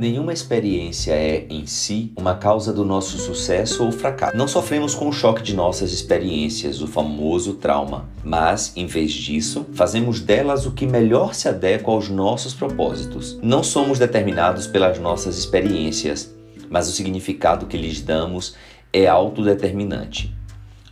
[0.00, 4.34] Nenhuma experiência é, em si, uma causa do nosso sucesso ou fracasso.
[4.34, 9.66] Não sofremos com o choque de nossas experiências, o famoso trauma, mas, em vez disso,
[9.74, 13.38] fazemos delas o que melhor se adequa aos nossos propósitos.
[13.42, 16.34] Não somos determinados pelas nossas experiências,
[16.70, 18.56] mas o significado que lhes damos
[18.90, 20.34] é autodeterminante.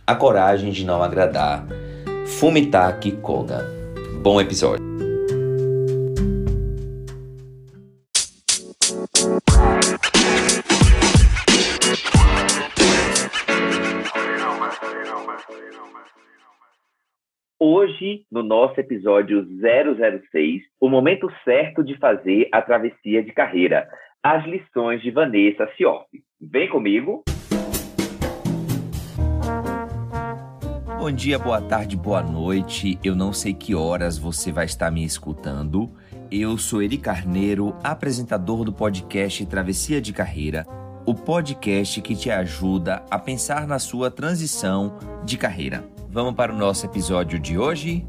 [0.05, 1.65] A coragem de não agradar.
[2.27, 3.65] Fumitaki Koga.
[4.21, 4.88] Bom episódio.
[17.99, 23.89] Hoje, no nosso episódio 006, o momento certo de fazer a travessia de carreira.
[24.23, 26.05] As lições de Vanessa Sioff.
[26.39, 27.23] Vem comigo.
[30.97, 32.97] Bom dia, boa tarde, boa noite.
[33.03, 35.91] Eu não sei que horas você vai estar me escutando.
[36.31, 40.65] Eu sou Eri Carneiro, apresentador do podcast Travessia de Carreira,
[41.05, 45.98] o podcast que te ajuda a pensar na sua transição de carreira.
[46.11, 48.03] Vamos para o nosso episódio de hoje?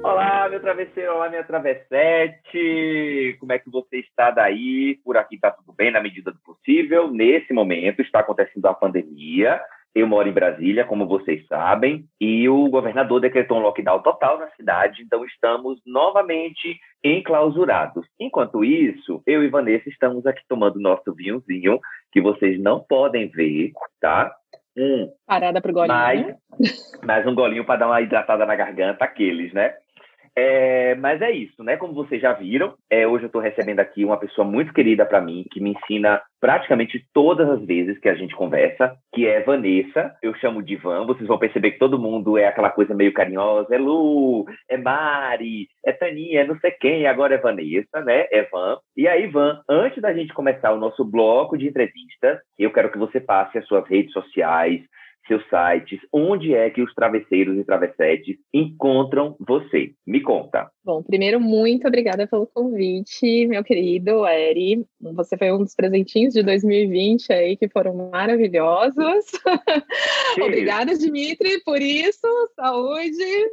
[0.00, 3.36] Olá, meu travesseiro, olá, minha travessete.
[3.40, 4.96] Como é que você está daí?
[5.04, 7.10] Por aqui está tudo bem na medida do possível.
[7.10, 9.60] Nesse momento está acontecendo a pandemia.
[9.92, 14.48] Eu moro em Brasília, como vocês sabem, e o governador decretou um lockdown total na
[14.50, 18.06] cidade, então estamos novamente enclausurados.
[18.20, 21.80] Enquanto isso, eu e Vanessa estamos aqui tomando nosso vinhozinho,
[22.12, 24.32] que vocês não podem ver, tá?
[24.80, 25.12] Hum.
[25.26, 25.94] Parada pro golinho.
[25.94, 26.36] Mais, né?
[27.04, 29.74] mais um golinho para dar uma hidratada na garganta, aqueles, né?
[30.36, 31.76] É, mas é isso, né?
[31.76, 35.20] Como vocês já viram, é, hoje eu estou recebendo aqui uma pessoa muito querida para
[35.20, 40.14] mim, que me ensina praticamente todas as vezes que a gente conversa, que é Vanessa.
[40.22, 41.04] Eu chamo de Van.
[41.04, 43.74] Vocês vão perceber que todo mundo é aquela coisa meio carinhosa.
[43.74, 47.06] É Lu, é Mari, é Taninha, é não sei quem.
[47.06, 48.26] Agora é Vanessa, né?
[48.30, 48.78] É Van.
[48.96, 52.98] E aí, Van, antes da gente começar o nosso bloco de entrevistas, eu quero que
[52.98, 54.80] você passe as suas redes sociais,
[55.30, 59.92] seus sites, onde é que os travesseiros e travessetes encontram você?
[60.04, 60.68] Me conta.
[60.84, 64.84] Bom, primeiro, muito obrigada pelo convite, meu querido Eri.
[65.00, 69.26] Você foi um dos presentinhos de 2020 aí que foram maravilhosos.
[70.42, 72.26] obrigada, Dimitri, por isso.
[72.56, 73.50] Saúde.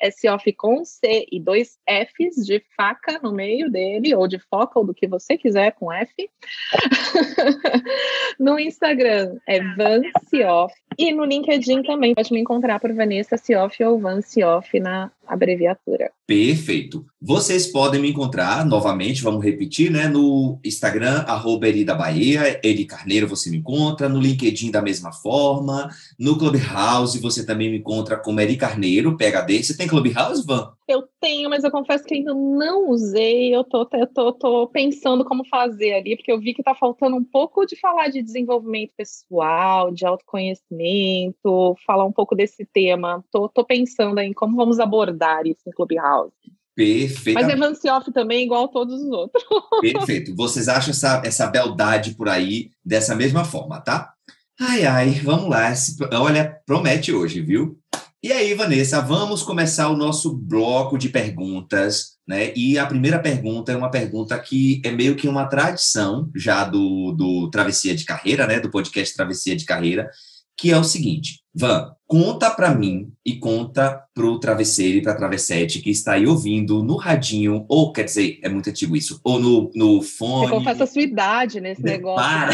[0.00, 4.80] é Cioff com C e dois Fs de faca no meio dele, ou de foca,
[4.80, 6.28] ou do que você quiser com F.
[8.36, 13.80] no Instagram é Van Cioff, e no LinkedIn também pode me encontrar por Vanessa Cioff
[13.84, 16.10] ou Van Cioff na abreviatura.
[16.26, 17.04] Perfeito.
[17.20, 20.08] Vocês podem me encontrar novamente, vamos repetir, né?
[20.08, 25.12] No Instagram, arroba Eri da Bahia, Eri Carneiro você me encontra, no LinkedIn da mesma
[25.12, 29.62] forma, no Clubhouse você também me encontra como Eri Carneiro, PHD.
[29.62, 30.72] Você tem Clubhouse, Van?
[30.88, 33.54] Eu tenho, mas eu confesso que ainda não usei.
[33.54, 37.16] Eu tô, eu tô, tô pensando como fazer ali, porque eu vi que tá faltando
[37.16, 43.24] um pouco de falar de desenvolvimento pessoal, de autoconhecimento, falar um pouco desse tema.
[43.30, 46.32] Tô, tô pensando em como vamos abordar isso no Clubhouse.
[46.74, 47.38] Perfeito.
[47.38, 49.44] Mas Evancioff também, igual todos os outros.
[49.80, 50.34] Perfeito.
[50.34, 54.12] Vocês acham essa, essa beldade por aí dessa mesma forma, tá?
[54.58, 55.72] Ai, ai, vamos lá.
[56.12, 57.78] Olha, promete hoje, viu?
[58.22, 62.52] E aí, Vanessa, vamos começar o nosso bloco de perguntas, né?
[62.54, 67.12] E a primeira pergunta é uma pergunta que é meio que uma tradição já do,
[67.12, 68.60] do Travessia de Carreira, né?
[68.60, 70.08] Do podcast Travessia de Carreira,
[70.56, 75.80] que é o seguinte: Van, conta para mim e conta pro travesseiro e pra travessete
[75.80, 79.70] que está aí ouvindo no radinho, ou quer dizer, é muito antigo isso, ou no,
[79.74, 80.48] no fone.
[80.48, 82.22] Você confessa a sua idade nesse negócio.
[82.22, 82.52] Para.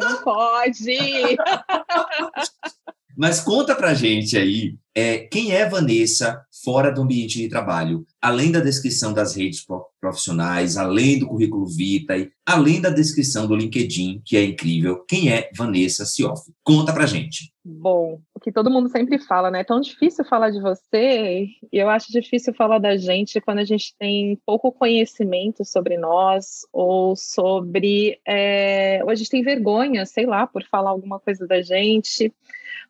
[0.00, 0.74] Não pode.
[3.18, 8.52] Mas conta pra gente aí é, quem é Vanessa fora do ambiente de trabalho, além
[8.52, 9.64] da descrição das redes
[10.00, 15.50] profissionais, além do currículo vitae, além da descrição do LinkedIn, que é incrível, quem é
[15.56, 16.42] Vanessa Sioff?
[16.62, 17.52] Conta pra gente.
[17.64, 19.60] Bom, o que todo mundo sempre fala, né?
[19.60, 23.64] É tão difícil falar de você, e eu acho difícil falar da gente quando a
[23.64, 28.18] gente tem pouco conhecimento sobre nós, ou sobre.
[28.26, 32.32] É, ou a gente tem vergonha, sei lá, por falar alguma coisa da gente.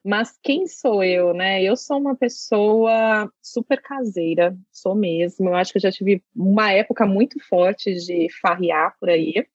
[0.05, 1.63] Mas quem sou eu, né?
[1.63, 5.49] Eu sou uma pessoa super caseira, sou mesmo.
[5.49, 9.47] Eu acho que eu já tive uma época muito forte de farrear por aí.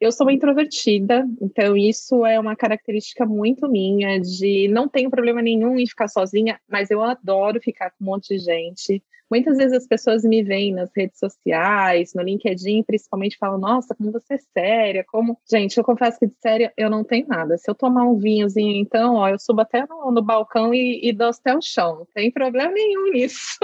[0.00, 5.76] Eu sou introvertida, então isso é uma característica muito minha de não tenho problema nenhum
[5.76, 9.02] em ficar sozinha, mas eu adoro ficar com um monte de gente.
[9.30, 14.10] Muitas vezes as pessoas me veem nas redes sociais, no LinkedIn, principalmente, falam: Nossa, como
[14.10, 15.38] você é séria, como.
[15.50, 17.58] Gente, eu confesso que de séria eu não tenho nada.
[17.58, 21.12] Se eu tomar um vinhozinho, então, ó, eu subo até no, no balcão e, e
[21.12, 21.98] dou até o chão.
[21.98, 23.58] Não tem problema nenhum nisso.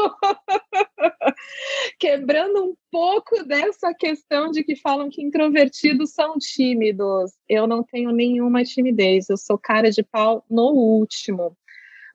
[1.99, 7.33] Quebrando um pouco dessa questão de que falam que introvertidos são tímidos.
[7.49, 11.57] Eu não tenho nenhuma timidez, eu sou cara de pau no último.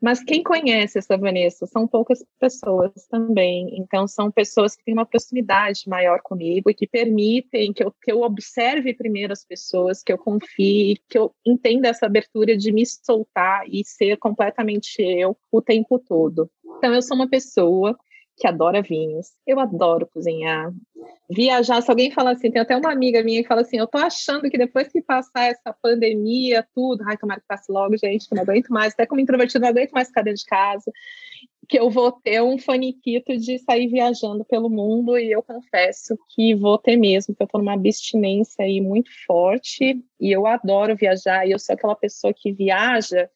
[0.02, 3.70] Mas quem conhece essa Vanessa são poucas pessoas também.
[3.78, 8.12] Então, são pessoas que têm uma proximidade maior comigo e que permitem que eu, que
[8.12, 12.86] eu observe primeiro as pessoas, que eu confie, que eu entenda essa abertura de me
[12.86, 16.50] soltar e ser completamente eu o tempo todo.
[16.78, 17.98] Então, eu sou uma pessoa
[18.40, 19.28] que adora vinhos.
[19.46, 20.72] Eu adoro cozinhar.
[21.30, 23.98] Viajar, se alguém fala assim, tem até uma amiga minha que fala assim, eu tô
[23.98, 28.34] achando que depois que passar essa pandemia, tudo, ai, tomara que passe logo, gente, que
[28.34, 30.92] não aguento mais, até como introvertido, não aguento mais ficar dentro de casa,
[31.68, 36.56] que eu vou ter um faniquito de sair viajando pelo mundo, e eu confesso que
[36.56, 41.46] vou ter mesmo, porque eu tô numa abstinência aí muito forte, e eu adoro viajar,
[41.46, 43.30] e eu sou aquela pessoa que viaja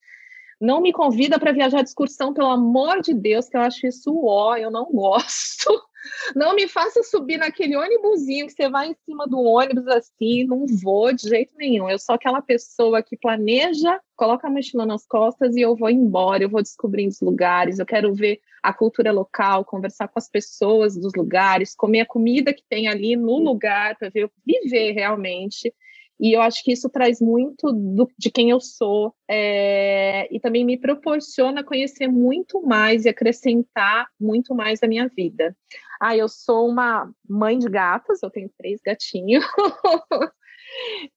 [0.60, 4.14] não me convida para viajar de excursão, pelo amor de Deus, que eu acho isso
[4.26, 5.70] ó, eu não gosto.
[6.36, 10.66] Não me faça subir naquele ônibusinho que você vai em cima do ônibus assim, não
[10.66, 11.90] vou de jeito nenhum.
[11.90, 16.44] Eu sou aquela pessoa que planeja, coloca a mochila nas costas e eu vou embora,
[16.44, 20.96] eu vou descobrindo os lugares, eu quero ver a cultura local, conversar com as pessoas
[20.96, 25.74] dos lugares, comer a comida que tem ali no lugar para ver, viver realmente.
[26.20, 30.64] E eu acho que isso traz muito do, de quem eu sou é, e também
[30.64, 35.56] me proporciona conhecer muito mais e acrescentar muito mais à minha vida.
[36.00, 39.44] Ah, eu sou uma mãe de gatos, eu tenho três gatinhos.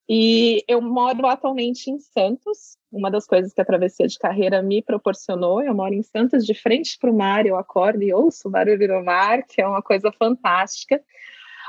[0.09, 4.81] e eu moro atualmente em Santos, uma das coisas que a travessia de carreira me
[4.81, 5.61] proporcionou.
[5.61, 8.87] Eu moro em Santos, de frente para o mar, eu acordo e ouço o barulho
[8.87, 11.01] do mar, que é uma coisa fantástica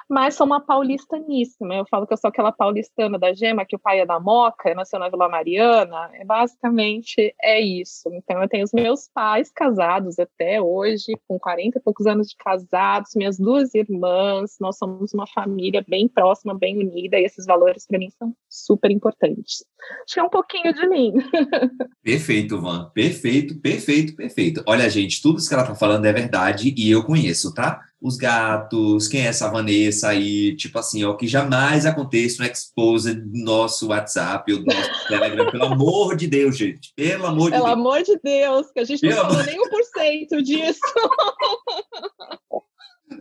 [0.08, 1.75] mas sou uma paulistaníssima.
[1.75, 4.75] Eu falo que eu sou aquela paulistana da gema, que o pai é da Moca,
[4.75, 6.10] nasceu na Vila Mariana.
[6.14, 8.08] É, basicamente é isso.
[8.12, 12.37] Então, eu tenho os meus pais casados até hoje, com 40 e poucos anos de
[12.37, 14.56] casados, minhas duas irmãs.
[14.60, 18.90] Nós somos uma família bem próxima, bem unida, e esses valores para mim são super
[18.90, 19.64] importantes.
[20.05, 21.12] Acho que é um pouquinho de mim.
[22.02, 22.90] Perfeito, Van.
[22.94, 24.62] Perfeito, perfeito, perfeito.
[24.66, 27.81] Olha, gente, tudo isso que ela está falando é verdade e eu conheço, tá?
[28.00, 33.14] Os gatos, quem é essa Vanessa aí, tipo assim, ó, que jamais aconteça um expose
[33.14, 37.56] do nosso WhatsApp ou do nosso Telegram, pelo amor de Deus, gente, pelo amor de
[37.56, 37.64] pelo Deus.
[37.64, 40.80] Pelo amor de Deus, que a gente pelo não falou nem um por cento disso.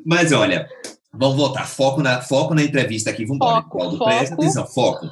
[0.05, 0.69] Mas olha,
[1.11, 3.63] vamos voltar, foco na, foco na entrevista aqui, vamos embora.
[3.63, 5.09] Foco, Presta atenção, foco.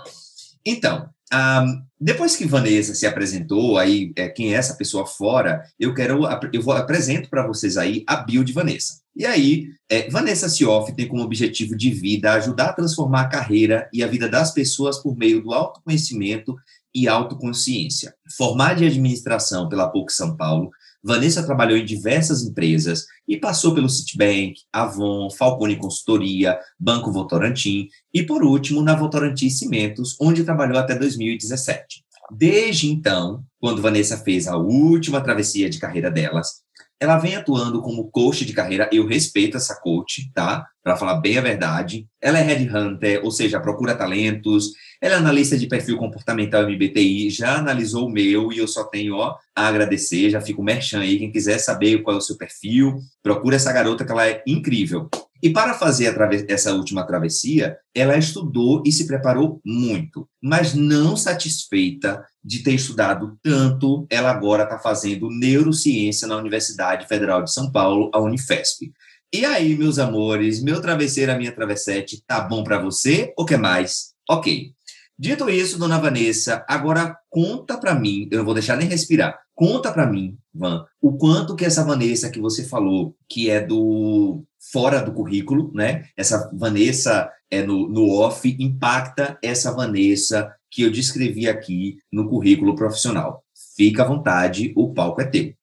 [0.63, 5.91] Então, um, depois que Vanessa se apresentou, aí é, quem é essa pessoa fora, eu
[5.93, 6.22] quero,
[6.53, 9.04] eu vou apresento para vocês aí a bio de Vanessa.
[9.15, 13.89] E aí, é, Vanessa Sioff tem como objetivo de vida ajudar a transformar a carreira
[13.93, 16.55] e a vida das pessoas por meio do autoconhecimento
[16.93, 18.13] e autoconsciência.
[18.36, 20.69] Formada em administração pela PUC São Paulo,
[21.01, 28.24] Vanessa trabalhou em diversas empresas e passou pelo Citibank, Avon, Falcone Consultoria, Banco Votorantim e,
[28.24, 32.03] por último, na Votorantim Cimentos, onde trabalhou até 2017.
[32.31, 36.64] Desde então, quando Vanessa fez a última travessia de carreira delas,
[37.00, 38.90] ela vem atuando como coach de carreira.
[38.92, 40.66] Eu respeito essa coach, tá?
[40.84, 42.08] Para falar bem a verdade.
[42.22, 44.72] Ela é headhunter, ou seja, procura talentos.
[45.02, 47.30] Ela é analista de perfil comportamental MBTI.
[47.30, 50.30] Já analisou o meu e eu só tenho, ó, a agradecer.
[50.30, 51.20] Já fico merchan aí.
[51.20, 55.10] Quem quiser saber qual é o seu perfil, procura essa garota que ela é incrível.
[55.44, 56.16] E para fazer
[56.50, 63.40] essa última travessia, ela estudou e se preparou muito, mas não satisfeita de ter estudado
[63.42, 68.94] tanto, ela agora está fazendo neurociência na Universidade Federal de São Paulo, a Unifesp.
[69.34, 73.58] E aí, meus amores, meu travesseiro, a minha travessete, tá bom para você ou quer
[73.58, 74.14] mais?
[74.30, 74.72] Ok.
[75.18, 79.40] Dito isso, dona Vanessa, agora conta para mim, eu não vou deixar nem respirar.
[79.56, 84.44] Conta para mim, Van, o quanto que essa Vanessa que você falou, que é do
[84.72, 86.04] fora do currículo, né?
[86.18, 92.75] Essa Vanessa é no, no off, impacta essa Vanessa que eu descrevi aqui no currículo
[92.75, 93.41] profissional.
[93.77, 95.53] Fica à vontade, o palco é teu.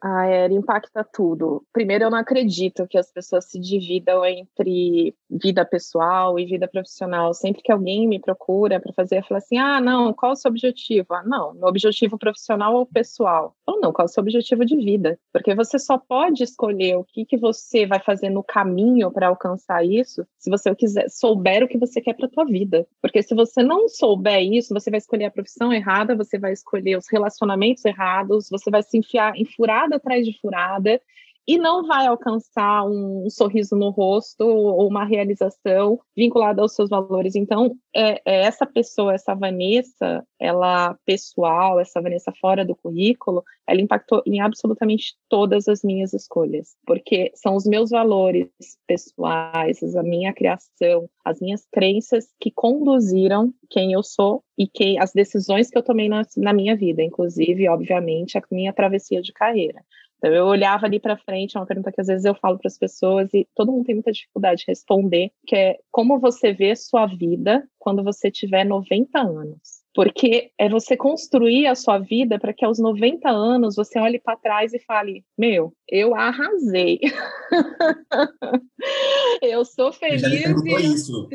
[0.00, 1.64] Ah, é, impacta tudo.
[1.72, 7.32] Primeiro, eu não acredito que as pessoas se dividam entre vida pessoal e vida profissional.
[7.32, 11.14] Sempre que alguém me procura para fazer, fala assim: ah, não, qual o seu objetivo?
[11.14, 13.56] Ah, não, meu objetivo profissional ou pessoal?
[13.66, 15.18] Ou não, qual o seu objetivo de vida?
[15.32, 19.84] Porque você só pode escolher o que, que você vai fazer no caminho para alcançar
[19.84, 22.86] isso se você quiser, souber o que você quer para a tua vida.
[23.00, 26.96] Porque se você não souber isso, você vai escolher a profissão errada, você vai escolher
[26.96, 31.00] os relacionamentos errados, você vai se enfiar, enfurar furada atrás de furada
[31.46, 37.36] e não vai alcançar um, sorriso no rosto ou uma realização vinculada aos seus valores.
[37.36, 43.80] Então, é, é essa pessoa, essa Vanessa, ela pessoal, essa Vanessa fora do currículo, ela
[43.80, 48.48] impactou em absolutamente todas as minhas escolhas, porque são os meus valores
[48.86, 55.12] pessoais, a minha criação, as minhas crenças que conduziram quem eu sou e que as
[55.12, 59.84] decisões que eu tomei na, na minha vida, inclusive, obviamente, a minha travessia de carreira.
[60.18, 62.68] Então, eu olhava ali para frente, é uma pergunta que às vezes eu falo para
[62.68, 66.74] as pessoas e todo mundo tem muita dificuldade de responder, que é como você vê
[66.74, 69.84] sua vida quando você tiver 90 anos?
[69.94, 74.36] Porque é você construir a sua vida para que aos 90 anos você olhe para
[74.36, 77.00] trás e fale: Meu, eu arrasei.
[79.40, 80.20] eu sou feliz.
[80.20, 80.92] Já perguntou e...
[80.92, 81.28] isso?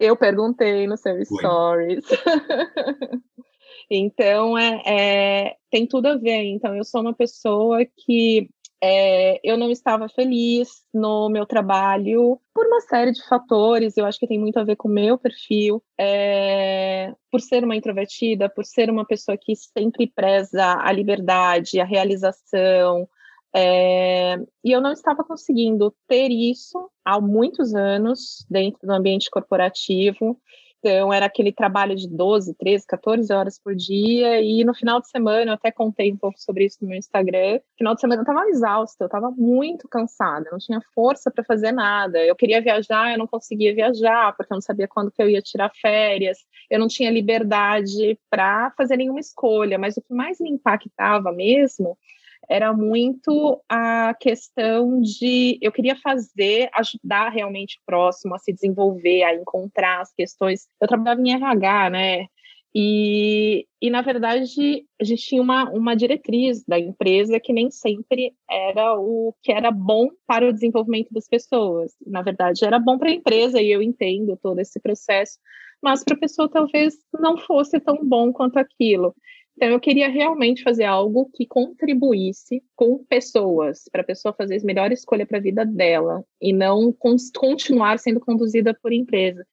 [0.00, 1.24] Eu perguntei no seu Foi.
[1.24, 2.04] stories.
[3.90, 6.44] Então, é, é, tem tudo a ver.
[6.44, 8.48] Então, eu sou uma pessoa que
[8.82, 13.96] é, eu não estava feliz no meu trabalho por uma série de fatores.
[13.96, 15.82] Eu acho que tem muito a ver com o meu perfil.
[15.98, 21.84] É, por ser uma introvertida, por ser uma pessoa que sempre preza a liberdade, a
[21.84, 23.08] realização.
[23.54, 30.38] É, e eu não estava conseguindo ter isso há muitos anos dentro do ambiente corporativo.
[30.80, 34.40] Então, era aquele trabalho de 12, 13, 14 horas por dia.
[34.40, 37.54] E no final de semana, eu até contei um pouco sobre isso no meu Instagram.
[37.54, 41.44] No final de semana, eu estava exausta, eu estava muito cansada, não tinha força para
[41.44, 42.24] fazer nada.
[42.24, 45.42] Eu queria viajar, eu não conseguia viajar, porque eu não sabia quando que eu ia
[45.42, 46.38] tirar férias.
[46.70, 49.78] Eu não tinha liberdade para fazer nenhuma escolha.
[49.78, 51.98] Mas o que mais me impactava mesmo
[52.48, 59.22] era muito a questão de eu queria fazer, ajudar realmente o próximo a se desenvolver,
[59.22, 60.66] a encontrar as questões.
[60.80, 62.26] Eu trabalhava em RH, né?
[62.74, 68.34] E, e na verdade, a gente tinha uma, uma diretriz da empresa que nem sempre
[68.48, 71.92] era o que era bom para o desenvolvimento das pessoas.
[72.06, 75.38] Na verdade, era bom para a empresa, e eu entendo todo esse processo,
[75.82, 79.14] mas para a pessoa talvez não fosse tão bom quanto aquilo.
[79.58, 84.64] Então, eu queria realmente fazer algo que contribuísse com pessoas, para a pessoa fazer a
[84.64, 89.44] melhor escolha para a vida dela e não continuar sendo conduzida por empresa.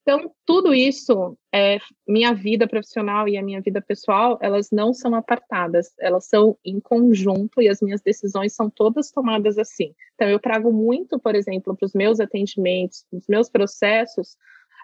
[0.00, 5.14] Então, tudo isso, é, minha vida profissional e a minha vida pessoal, elas não são
[5.14, 9.94] apartadas, elas são em conjunto e as minhas decisões são todas tomadas assim.
[10.14, 14.38] Então, eu trago muito, por exemplo, para os meus atendimentos, para os meus processos,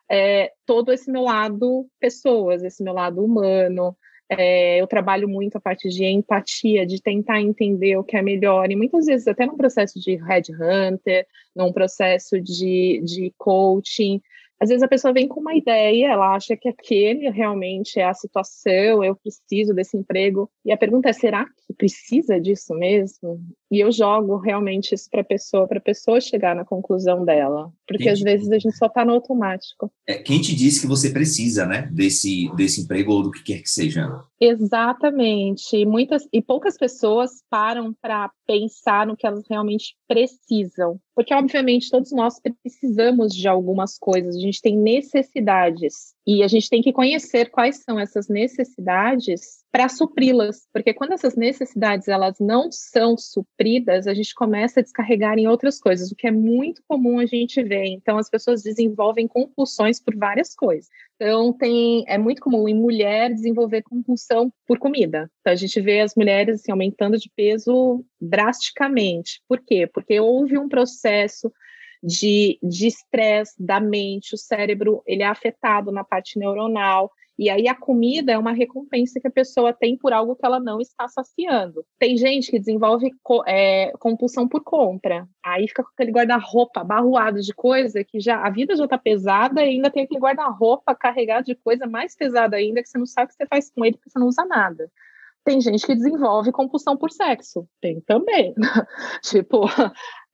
[0.07, 3.97] é, todo esse meu lado pessoas, esse meu lado humano,
[4.29, 8.71] é, eu trabalho muito a parte de empatia, de tentar entender o que é melhor,
[8.71, 14.21] e muitas vezes até num processo de headhunter, num processo de, de coaching,
[14.59, 18.15] às vezes a pessoa vem com uma ideia, ela acha que aquele realmente é a
[18.15, 20.51] situação, eu preciso desse emprego.
[20.65, 23.39] E a pergunta é: será que precisa disso mesmo?
[23.71, 27.73] E eu jogo realmente isso para a pessoa, para a pessoa chegar na conclusão dela.
[27.87, 29.91] Porque quem às vezes a gente só está no automático.
[30.07, 33.63] É, quem te disse que você precisa, né, desse, desse emprego ou do que quer
[33.63, 34.09] que seja?
[34.41, 35.85] Exatamente.
[35.85, 41.01] Muitas e poucas pessoas param para pensar no que elas realmente precisam.
[41.15, 46.16] Porque, obviamente, todos nós precisamos de algumas coisas, a gente tem necessidades.
[46.27, 51.37] E a gente tem que conhecer quais são essas necessidades para supri-las, porque quando essas
[51.37, 56.27] necessidades elas não são supridas, a gente começa a descarregar em outras coisas, o que
[56.27, 57.85] é muito comum a gente ver.
[57.87, 60.89] Então as pessoas desenvolvem compulsões por várias coisas.
[61.15, 65.31] Então tem é muito comum em mulher desenvolver compulsão por comida.
[65.41, 69.41] Então a gente vê as mulheres assim, aumentando de peso drasticamente.
[69.49, 69.87] Por quê?
[69.87, 71.53] Porque houve um processo
[72.03, 77.75] de estresse da mente, o cérebro ele é afetado na parte neuronal E aí a
[77.75, 81.85] comida é uma recompensa que a pessoa tem por algo que ela não está saciando.
[81.99, 83.11] Tem gente que desenvolve
[83.47, 85.29] é, compulsão por compra.
[85.45, 89.63] Aí fica com aquele guarda-roupa barroado de coisa que já a vida já está pesada
[89.63, 93.27] e ainda tem aquele guarda-roupa carregado de coisa mais pesada ainda que você não sabe
[93.27, 94.91] o que você faz com ele porque você não usa nada.
[95.45, 97.69] Tem gente que desenvolve compulsão por sexo.
[97.81, 98.53] Tem também.
[99.23, 99.61] tipo,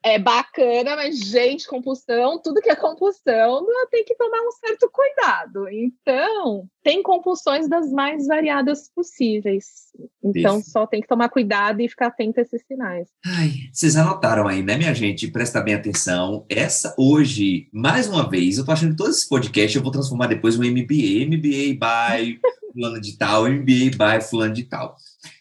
[0.04, 5.68] é bacana, mas, gente, compulsão, tudo que é compulsão, tem que tomar um certo cuidado.
[5.68, 9.92] Então, tem compulsões das mais variadas possíveis.
[10.22, 10.70] Então, Isso.
[10.70, 13.08] só tem que tomar cuidado e ficar atento a esses sinais.
[13.24, 15.30] Ai, vocês anotaram aí, né, minha gente?
[15.30, 16.44] Presta bem atenção.
[16.48, 20.26] Essa, hoje, mais uma vez, eu tô achando que todo esse podcast eu vou transformar
[20.26, 21.26] depois no MBA.
[21.26, 22.40] MBA by
[22.72, 24.96] fulano de tal, MBA by fulano de tal.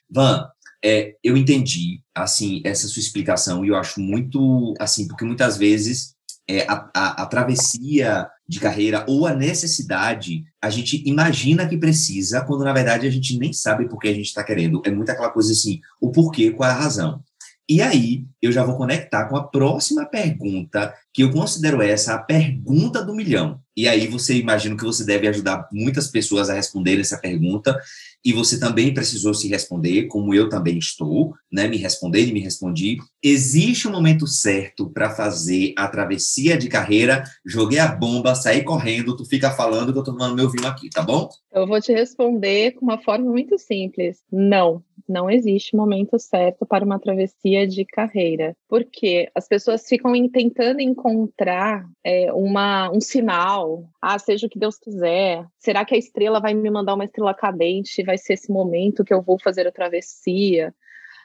[0.10, 0.51] Van,
[0.84, 6.16] é, eu entendi, assim, essa sua explicação e eu acho muito, assim, porque muitas vezes
[6.48, 12.42] é, a, a, a, travessia de carreira ou a necessidade, a gente imagina que precisa,
[12.42, 14.82] quando na verdade a gente nem sabe por que a gente está querendo.
[14.84, 17.24] É muito aquela coisa assim, o porquê, qual é a razão.
[17.70, 22.18] E aí, eu já vou conectar com a próxima pergunta, que eu considero essa a
[22.18, 23.62] pergunta do milhão.
[23.78, 27.80] E aí, você imagina que você deve ajudar muitas pessoas a responder essa pergunta,
[28.24, 31.68] e você também precisou se responder, como eu também estou, né?
[31.68, 32.98] Me responder e me respondi.
[33.24, 37.24] Existe um momento certo para fazer a travessia de carreira.
[37.46, 40.90] Joguei a bomba, saí correndo, tu fica falando que eu tô tomando meu vinho aqui,
[40.90, 41.30] tá bom?
[41.51, 44.24] Eu vou te responder com uma forma muito simples.
[44.32, 50.82] Não, não existe momento certo para uma travessia de carreira, porque as pessoas ficam tentando
[50.82, 56.40] encontrar é, uma, um sinal, ah, seja o que Deus quiser, será que a estrela
[56.40, 59.72] vai me mandar uma estrela cadente, vai ser esse momento que eu vou fazer a
[59.72, 60.74] travessia?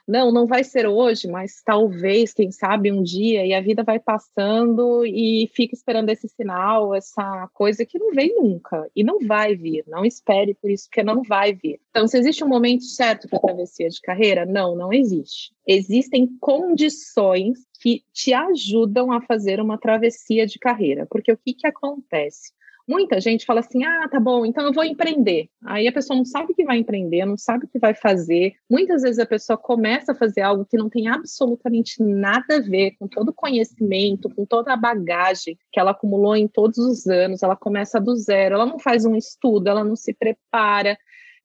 [0.07, 3.99] Não, não vai ser hoje, mas talvez, quem sabe, um dia, e a vida vai
[3.99, 9.55] passando e fica esperando esse sinal, essa coisa que não vem nunca, e não vai
[9.55, 11.79] vir, não espere por isso, porque não vai vir.
[11.89, 14.45] Então, se existe um momento certo para travessia de carreira?
[14.45, 15.51] Não, não existe.
[15.67, 21.67] Existem condições que te ajudam a fazer uma travessia de carreira, porque o que, que
[21.67, 22.53] acontece?
[22.87, 25.49] Muita gente fala assim: ah, tá bom, então eu vou empreender.
[25.65, 28.53] Aí a pessoa não sabe o que vai empreender, não sabe o que vai fazer.
[28.69, 32.91] Muitas vezes a pessoa começa a fazer algo que não tem absolutamente nada a ver
[32.97, 37.43] com todo o conhecimento, com toda a bagagem que ela acumulou em todos os anos.
[37.43, 40.97] Ela começa do zero, ela não faz um estudo, ela não se prepara.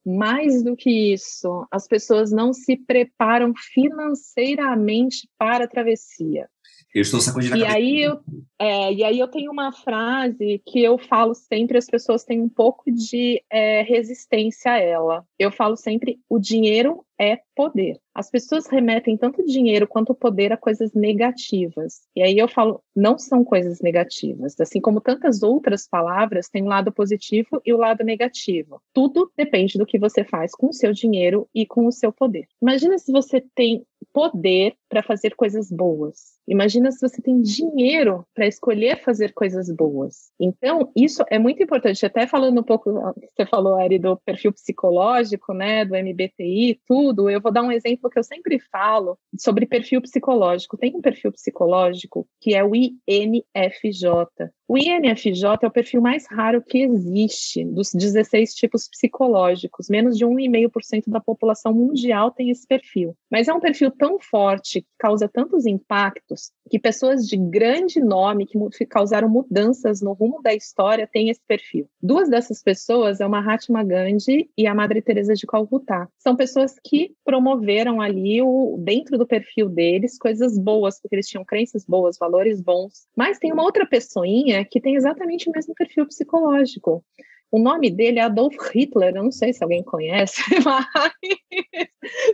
[0.05, 6.49] Mais do que isso, as pessoas não se preparam financeiramente para a travessia.
[6.95, 8.21] Eu estou sacudindo a e Aí eu,
[8.59, 12.49] é, e aí eu tenho uma frase que eu falo sempre, as pessoas têm um
[12.49, 15.25] pouco de é, resistência a ela.
[15.39, 17.99] Eu falo sempre, o dinheiro é poder.
[18.15, 22.01] As pessoas remetem tanto dinheiro quanto poder a coisas negativas.
[22.15, 24.59] E aí eu falo, não são coisas negativas.
[24.61, 28.83] Assim como tantas outras palavras, tem o um lado positivo e o um lado negativo.
[28.93, 32.47] Tudo depende do que você faz com o seu dinheiro e com o seu poder.
[32.61, 36.33] Imagina se você tem poder para fazer coisas boas.
[36.47, 40.31] Imagina se você tem dinheiro para escolher fazer coisas boas.
[40.41, 42.05] Então, isso é muito importante.
[42.05, 42.93] Até falando um pouco,
[43.35, 47.31] você falou, Ari, do perfil psicológico, né, do MBTI, tudo.
[47.31, 50.77] Eu vou dar um exemplo que eu sempre falo sobre perfil psicológico.
[50.77, 54.51] Tem um perfil psicológico que é o INFJ.
[54.73, 59.91] O INFJ é o perfil mais raro que existe dos 16 tipos psicológicos.
[59.91, 63.15] Menos de 1,5% da população mundial tem esse perfil.
[63.31, 68.47] Mas é um perfil tão forte, que causa tantos impactos, que pessoas de grande nome,
[68.47, 71.87] que causaram mudanças no rumo da história, têm esse perfil.
[72.03, 76.09] Duas dessas pessoas é o Mahatma Gandhi e a Madre Teresa de Calcutá.
[76.17, 81.45] São pessoas que promoveram ali, o, dentro do perfil deles, coisas boas, porque eles tinham
[81.45, 83.07] crenças boas, valores bons.
[83.15, 87.05] Mas tem uma outra pessoinha que tem exatamente o mesmo perfil psicológico.
[87.53, 90.87] O nome dele é Adolf Hitler, eu não sei se alguém conhece, mas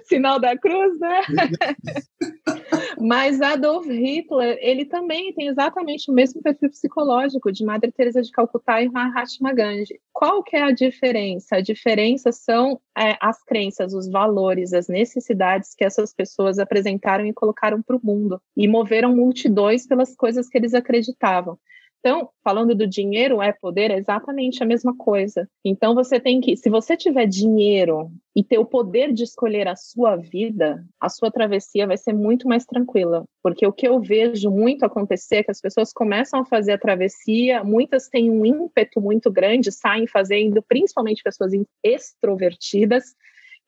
[0.07, 1.21] sinal da cruz, né?
[3.01, 8.31] mas Adolf Hitler, ele também tem exatamente o mesmo perfil psicológico de Madre Teresa de
[8.31, 10.01] Calcutá e Mahatma Gandhi.
[10.13, 11.57] Qual que é a diferença?
[11.57, 17.33] A diferença são é, as crenças, os valores, as necessidades que essas pessoas apresentaram e
[17.33, 21.59] colocaram para o mundo e moveram multidões pelas coisas que eles acreditavam.
[22.09, 25.47] Então, falando do dinheiro é poder, é exatamente a mesma coisa.
[25.63, 29.77] Então, você tem que, se você tiver dinheiro e ter o poder de escolher a
[29.77, 33.27] sua vida, a sua travessia vai ser muito mais tranquila.
[33.43, 36.79] Porque o que eu vejo muito acontecer é que as pessoas começam a fazer a
[36.79, 41.53] travessia, muitas têm um ímpeto muito grande, saem fazendo, principalmente pessoas
[41.85, 43.15] extrovertidas,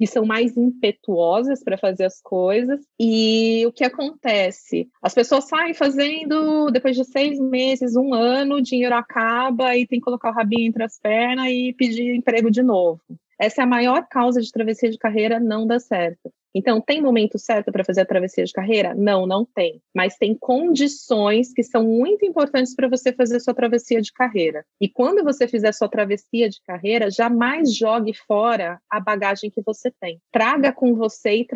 [0.00, 2.80] que são mais impetuosas para fazer as coisas.
[2.98, 4.88] E o que acontece?
[5.02, 9.98] As pessoas saem fazendo, depois de seis meses, um ano, o dinheiro acaba e tem
[9.98, 12.98] que colocar o rabinho entre as pernas e pedir emprego de novo.
[13.38, 16.32] Essa é a maior causa de travessia de carreira não dar certo.
[16.54, 18.94] Então, tem momento certo para fazer a travessia de carreira?
[18.94, 19.80] Não, não tem.
[19.94, 24.64] Mas tem condições que são muito importantes para você fazer sua travessia de carreira.
[24.80, 29.92] E quando você fizer sua travessia de carreira, jamais jogue fora a bagagem que você
[30.00, 30.20] tem.
[30.32, 31.46] Traga com você e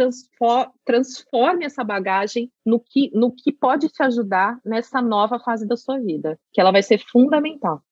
[0.85, 5.99] transforme essa bagagem no que, no que pode te ajudar nessa nova fase da sua
[5.99, 7.83] vida, que ela vai ser fundamental.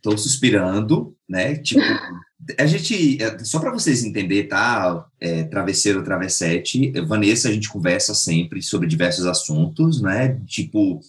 [0.00, 1.56] Estou suspirando, né?
[1.56, 1.84] Tipo,
[2.58, 5.06] a gente, é, só para vocês entenderem, tá?
[5.20, 10.40] É, travesseiro, travessete, Vanessa, a gente conversa sempre sobre diversos assuntos, né?
[10.46, 11.00] Tipo,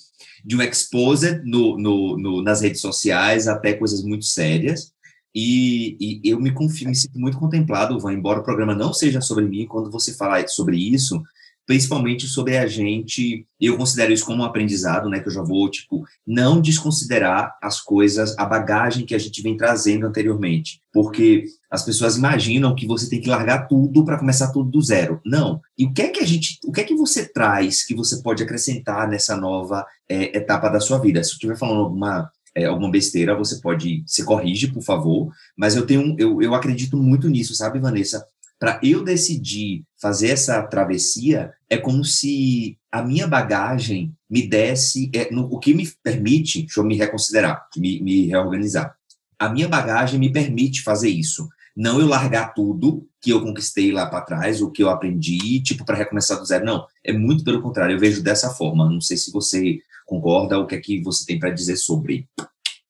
[0.43, 4.91] de um exposed no, no, no, nas redes sociais até coisas muito sérias.
[5.33, 9.21] E, e eu me confio, me sinto muito contemplado, Van, embora o programa não seja
[9.21, 11.23] sobre mim, quando você fala sobre isso,
[11.71, 15.71] principalmente sobre a gente, eu considero isso como um aprendizado, né, que eu já vou,
[15.71, 21.85] tipo, não desconsiderar as coisas, a bagagem que a gente vem trazendo anteriormente, porque as
[21.85, 25.21] pessoas imaginam que você tem que largar tudo para começar tudo do zero.
[25.25, 25.61] Não.
[25.77, 28.21] E o que é que a gente, o que é que você traz que você
[28.21, 31.23] pode acrescentar nessa nova é, etapa da sua vida?
[31.23, 35.31] Se eu estiver falando alguma é, alguma besteira, você pode se corrige, por favor.
[35.55, 38.25] Mas eu tenho, eu, eu acredito muito nisso, sabe, Vanessa?
[38.61, 45.31] Para eu decidir fazer essa travessia, é como se a minha bagagem me desse, é,
[45.31, 48.95] no, o que me permite, deixa eu me reconsiderar, me, me reorganizar.
[49.39, 51.49] A minha bagagem me permite fazer isso.
[51.75, 55.83] Não eu largar tudo que eu conquistei lá para trás, o que eu aprendi, tipo,
[55.83, 56.63] para recomeçar do zero.
[56.63, 58.87] Não, é muito pelo contrário, eu vejo dessa forma.
[58.87, 62.27] Não sei se você concorda, o que é que você tem para dizer sobre.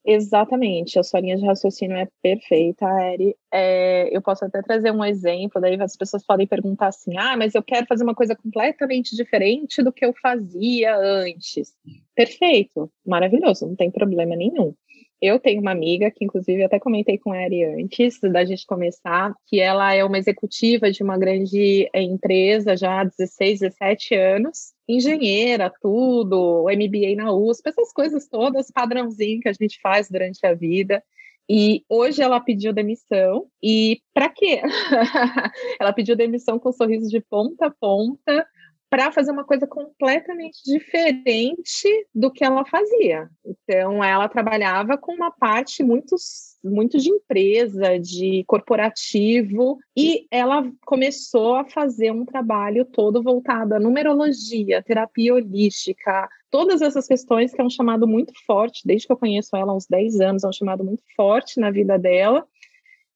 [0.03, 3.35] Exatamente, a sua linha de raciocínio é perfeita, Eri.
[3.53, 7.53] É, eu posso até trazer um exemplo, daí as pessoas podem perguntar assim: ah, mas
[7.53, 11.75] eu quero fazer uma coisa completamente diferente do que eu fazia antes.
[12.15, 14.73] Perfeito, maravilhoso, não tem problema nenhum.
[15.21, 19.35] Eu tenho uma amiga que, inclusive, até comentei com a Eri antes da gente começar,
[19.45, 24.73] que ela é uma executiva de uma grande eh, empresa já há 16, 17 anos,
[24.89, 30.55] engenheira, tudo, MBA na USP, essas coisas todas, padrãozinho que a gente faz durante a
[30.55, 31.03] vida.
[31.47, 33.45] E hoje ela pediu demissão.
[33.61, 34.61] E para quê?
[35.79, 38.47] ela pediu demissão com um sorriso de ponta a ponta,
[38.91, 43.29] para fazer uma coisa completamente diferente do que ela fazia.
[43.45, 46.17] Então, ela trabalhava com uma parte muito,
[46.61, 53.79] muito de empresa, de corporativo, e ela começou a fazer um trabalho todo voltado à
[53.79, 59.17] numerologia, terapia holística, todas essas questões que é um chamado muito forte, desde que eu
[59.17, 62.45] conheço ela há uns 10 anos, é um chamado muito forte na vida dela.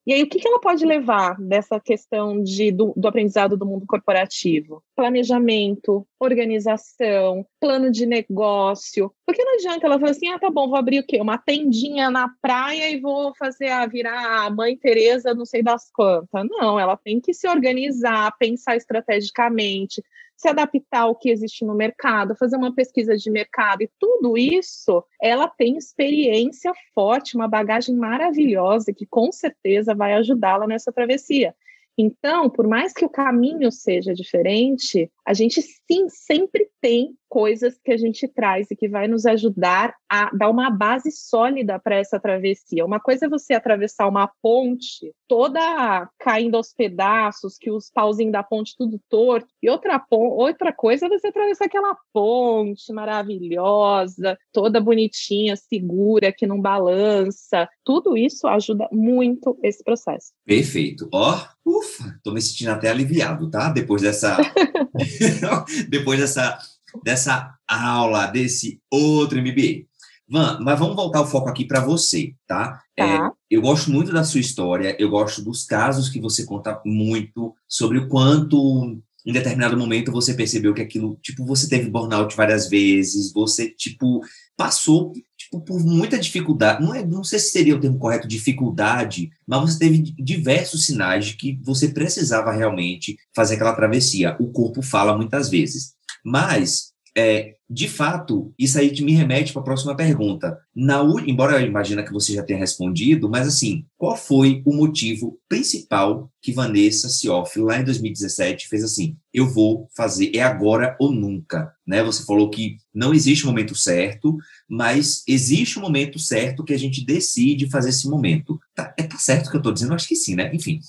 [0.07, 3.87] E aí, o que, ela pode levar dessa questão de, do, do aprendizado do mundo
[3.87, 4.83] corporativo?
[4.95, 9.11] Planejamento, organização, plano de negócio.
[9.25, 11.19] Porque não adianta ela falar assim: ah, tá bom, vou abrir o quê?
[11.19, 15.91] Uma tendinha na praia e vou fazer a virar a mãe Teresa, não sei das
[15.91, 16.47] quantas.
[16.49, 20.01] Não, ela tem que se organizar, pensar estrategicamente,
[20.37, 25.03] se adaptar ao que existe no mercado, fazer uma pesquisa de mercado e tudo isso,
[25.21, 31.55] ela tem experiência forte, uma bagagem maravilhosa que com certeza vai ajudá-la nessa travessia.
[31.97, 37.91] Então, por mais que o caminho seja diferente, a gente sim sempre tem coisas que
[37.91, 42.19] a gente traz e que vai nos ajudar a dar uma base sólida para essa
[42.19, 42.85] travessia.
[42.85, 48.43] Uma coisa é você atravessar uma ponte toda caindo aos pedaços, que os pauzinhos da
[48.43, 55.55] ponte tudo torto, e outra, outra coisa é você atravessar aquela ponte maravilhosa, toda bonitinha,
[55.55, 57.67] segura, que não balança.
[57.83, 60.31] Tudo isso ajuda muito esse processo.
[60.45, 61.07] Perfeito.
[61.11, 61.35] Ó,
[61.65, 63.69] oh, ufa, tô me sentindo até aliviado, tá?
[63.69, 64.37] Depois dessa
[65.89, 66.57] depois dessa,
[67.03, 69.85] dessa aula, desse outro MBA.
[70.27, 72.81] Van, mas vamos voltar o foco aqui para você, tá?
[72.95, 73.03] tá.
[73.03, 77.53] É, eu gosto muito da sua história, eu gosto dos casos que você conta muito
[77.67, 82.69] sobre o quanto em determinado momento você percebeu que aquilo, tipo, você teve burnout várias
[82.69, 84.21] vezes, você, tipo,
[84.55, 85.13] passou
[85.45, 89.61] tipo, por muita dificuldade, não, é, não sei se seria o termo correto, dificuldade, mas
[89.61, 94.35] você teve diversos sinais de que você precisava realmente fazer aquela travessia.
[94.39, 95.93] O corpo fala muitas vezes.
[96.25, 100.59] Mas é, de fato, isso aí me remete para a próxima pergunta.
[100.75, 105.39] Na, embora eu imagine que você já tenha respondido, mas assim, qual foi o motivo
[105.47, 111.11] principal que Vanessa Sioff, lá em 2017, fez assim, eu vou fazer, é agora ou
[111.11, 112.03] nunca, né?
[112.03, 114.37] Você falou que não existe momento certo,
[114.69, 118.59] mas existe um momento certo que a gente decide fazer esse momento.
[118.75, 119.93] Tá, é, tá certo que eu estou dizendo?
[119.93, 120.51] Acho que sim, né?
[120.53, 120.79] Enfim.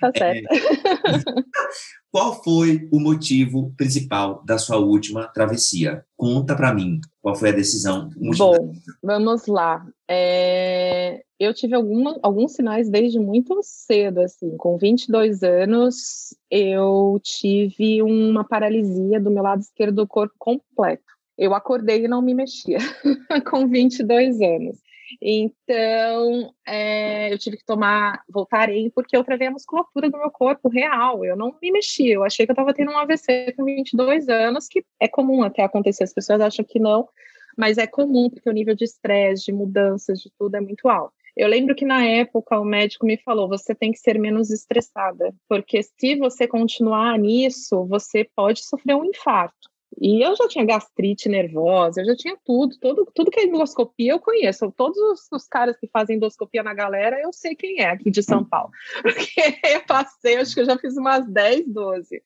[0.00, 0.48] Tá certo.
[0.52, 6.02] É, qual foi o motivo principal da sua última travessia?
[6.16, 8.08] Conta para mim qual foi a decisão.
[8.38, 9.86] Bom, vamos lá.
[10.08, 18.00] É, eu tive alguma, alguns sinais desde muito cedo, assim, com 22 anos, eu tive
[18.00, 21.04] uma paralisia do meu lado esquerdo do corpo completo.
[21.36, 22.78] Eu acordei e não me mexia,
[23.50, 24.78] com 22 anos.
[25.20, 30.68] Então, é, eu tive que tomar Voltarem porque eu travei a musculatura do meu corpo
[30.68, 31.24] real.
[31.24, 32.14] Eu não me mexia.
[32.14, 35.62] Eu achei que eu estava tendo um AVC com 22 anos, que é comum até
[35.62, 36.04] acontecer.
[36.04, 37.08] As pessoas acham que não,
[37.56, 41.14] mas é comum porque o nível de estresse, de mudanças, de tudo é muito alto.
[41.36, 45.34] Eu lembro que na época o médico me falou: você tem que ser menos estressada,
[45.48, 49.68] porque se você continuar nisso, você pode sofrer um infarto.
[50.00, 54.12] E eu já tinha gastrite nervosa, eu já tinha tudo, tudo, tudo que é endoscopia
[54.12, 54.70] eu conheço.
[54.76, 58.22] Todos os, os, caras que fazem endoscopia na galera, eu sei quem é aqui de
[58.22, 58.70] São Paulo.
[59.02, 62.22] Porque eu passei, acho que eu já fiz umas 10, 12.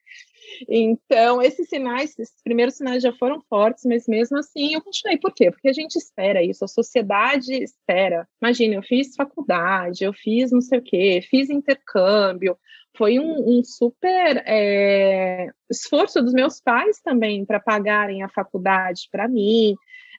[0.69, 5.19] Então, esses sinais, esses primeiros sinais já foram fortes, mas mesmo assim eu continuei.
[5.19, 5.51] Por quê?
[5.51, 8.27] Porque a gente espera isso, a sociedade espera.
[8.43, 12.57] Imagina, eu fiz faculdade, eu fiz não sei o quê, fiz intercâmbio,
[12.97, 19.29] foi um, um super é, esforço dos meus pais também para pagarem a faculdade para
[19.29, 19.75] mim.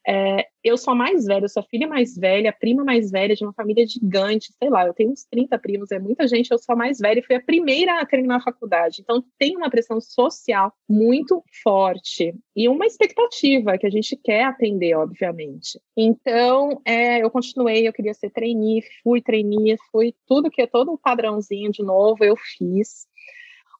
[0.08, 3.12] É, eu sou a mais velha, eu sou a filha mais velha, a prima mais
[3.12, 6.52] velha de uma família gigante, sei lá, eu tenho uns 30 primos, é muita gente,
[6.52, 9.02] eu sou a mais velha e fui a primeira a terminar a faculdade.
[9.02, 14.96] Então tem uma pressão social muito forte e uma expectativa que a gente quer atender,
[14.96, 15.80] obviamente.
[15.96, 20.92] Então é, eu continuei, eu queria ser trainee, fui trainee, fui tudo que é todo
[20.92, 23.08] o padrãozinho de novo, eu fiz.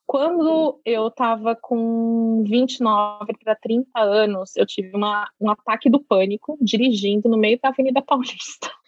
[0.06, 6.58] Quando eu estava com 29 para 30 anos, eu tive uma, um ataque do pânico
[6.60, 8.70] dirigindo no meio da Avenida Paulista.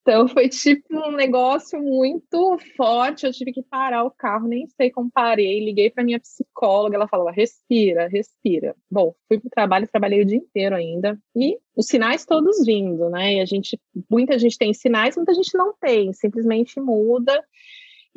[0.00, 3.26] Então foi tipo um negócio muito forte.
[3.26, 5.62] Eu tive que parar o carro, nem sei como parei.
[5.64, 8.74] Liguei para minha psicóloga, ela falou: respira, respira.
[8.90, 11.18] Bom, fui para o trabalho, trabalhei o dia inteiro ainda.
[11.36, 13.34] E os sinais todos vindo, né?
[13.34, 13.78] E a gente,
[14.10, 17.44] muita gente tem sinais, muita gente não tem, simplesmente muda.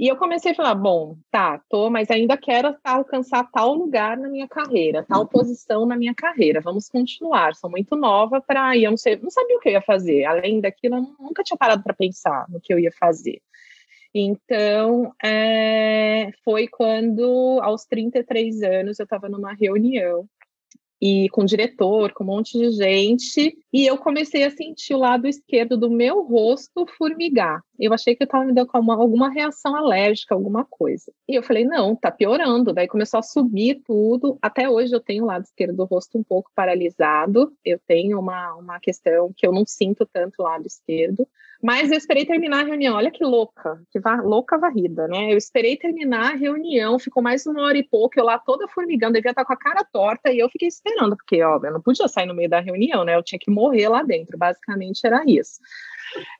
[0.01, 4.27] E eu comecei a falar, bom, tá, tô, mas ainda quero alcançar tal lugar na
[4.27, 6.59] minha carreira, tal posição na minha carreira.
[6.59, 7.53] Vamos continuar.
[7.53, 10.25] Sou muito nova para ir, eu não sei, não sabia o que eu ia fazer.
[10.25, 13.43] Além daquilo, eu nunca tinha parado para pensar no que eu ia fazer.
[14.11, 20.27] Então, é, foi quando, aos 33 anos, eu estava numa reunião
[20.99, 24.99] e com o diretor, com um monte de gente, e eu comecei a sentir o
[24.99, 27.63] lado esquerdo do meu rosto formigar.
[27.79, 31.11] Eu achei que eu estava me dando uma, alguma reação alérgica, alguma coisa.
[31.27, 32.73] E eu falei, não, tá piorando.
[32.73, 34.37] Daí começou a subir tudo.
[34.41, 37.51] Até hoje eu tenho o lado esquerdo do rosto um pouco paralisado.
[37.63, 41.27] Eu tenho uma, uma questão que eu não sinto tanto o lado esquerdo.
[41.61, 42.95] Mas eu esperei terminar a reunião.
[42.95, 45.31] Olha que louca, que va louca varrida, né?
[45.31, 49.13] Eu esperei terminar a reunião, ficou mais uma hora e pouco, eu lá toda formigando,
[49.13, 52.07] devia estar com a cara torta, e eu fiquei esperando, porque, ó, eu não podia
[52.07, 53.15] sair no meio da reunião, né?
[53.15, 55.59] Eu tinha que morrer lá dentro, basicamente era isso.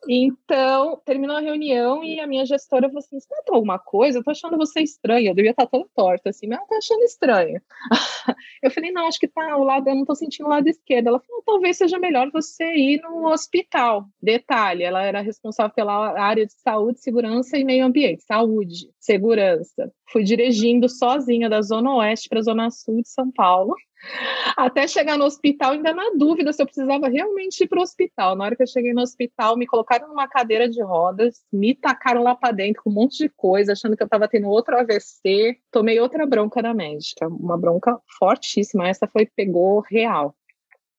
[0.08, 4.20] Então, terminou a reunião e a minha gestora falou assim: Você notou alguma coisa?
[4.20, 5.30] Eu tô achando você estranha.
[5.30, 7.62] Eu devia estar toda torta, assim, mas eu tô achando estranha.
[8.62, 11.08] Eu falei: Não, acho que tá o lado, eu não tô sentindo o lado esquerdo.
[11.08, 14.06] Ela falou: Talvez seja melhor você ir no hospital.
[14.22, 18.24] Detalhe: ela era responsável pela área de saúde, segurança e meio ambiente.
[18.24, 19.92] Saúde, segurança.
[20.12, 23.76] Fui dirigindo sozinha da Zona Oeste para a Zona Sul de São Paulo
[24.58, 28.36] até chegar no hospital, ainda na dúvida se eu precisava realmente ir para o hospital.
[28.36, 32.24] Na hora que eu cheguei no hospital, me colocaram numa cadeira de rodas, me tacaram
[32.24, 35.58] lá para dentro com um monte de coisa, achando que eu estava tendo outro AVC.
[35.72, 38.88] Tomei outra bronca da médica, uma bronca fortíssima.
[38.88, 40.36] Essa foi, pegou real.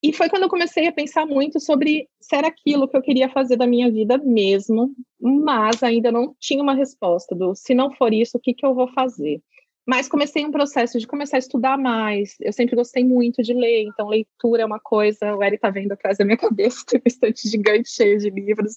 [0.03, 3.29] E foi quando eu comecei a pensar muito sobre se era aquilo que eu queria
[3.29, 8.13] fazer da minha vida mesmo, mas ainda não tinha uma resposta do se não for
[8.13, 9.41] isso, o que, que eu vou fazer.
[9.87, 12.37] Mas comecei um processo de começar a estudar mais.
[12.41, 15.35] Eu sempre gostei muito de ler, então leitura é uma coisa.
[15.35, 18.77] O Eric está vendo atrás da minha cabeça, tem um estante gigante cheio de livros.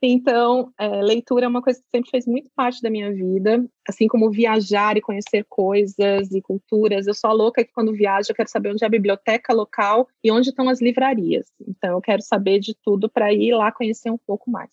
[0.00, 4.06] Então, é, leitura é uma coisa que sempre fez muito parte da minha vida, assim
[4.06, 7.08] como viajar e conhecer coisas e culturas.
[7.08, 10.06] Eu sou a louca que quando viajo eu quero saber onde é a biblioteca local
[10.22, 11.46] e onde estão as livrarias.
[11.66, 14.70] Então, eu quero saber de tudo para ir lá conhecer um pouco mais.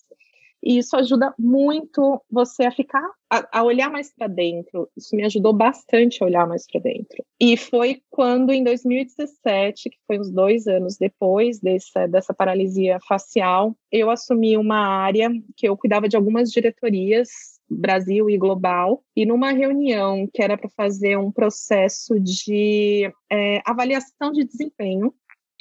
[0.63, 4.89] E isso ajuda muito você a ficar, a, a olhar mais para dentro.
[4.95, 7.23] Isso me ajudou bastante a olhar mais para dentro.
[7.39, 13.75] E foi quando, em 2017, que foi uns dois anos depois dessa, dessa paralisia facial,
[13.91, 17.29] eu assumi uma área que eu cuidava de algumas diretorias
[17.71, 24.31] Brasil e global, e numa reunião que era para fazer um processo de é, avaliação
[24.31, 25.13] de desempenho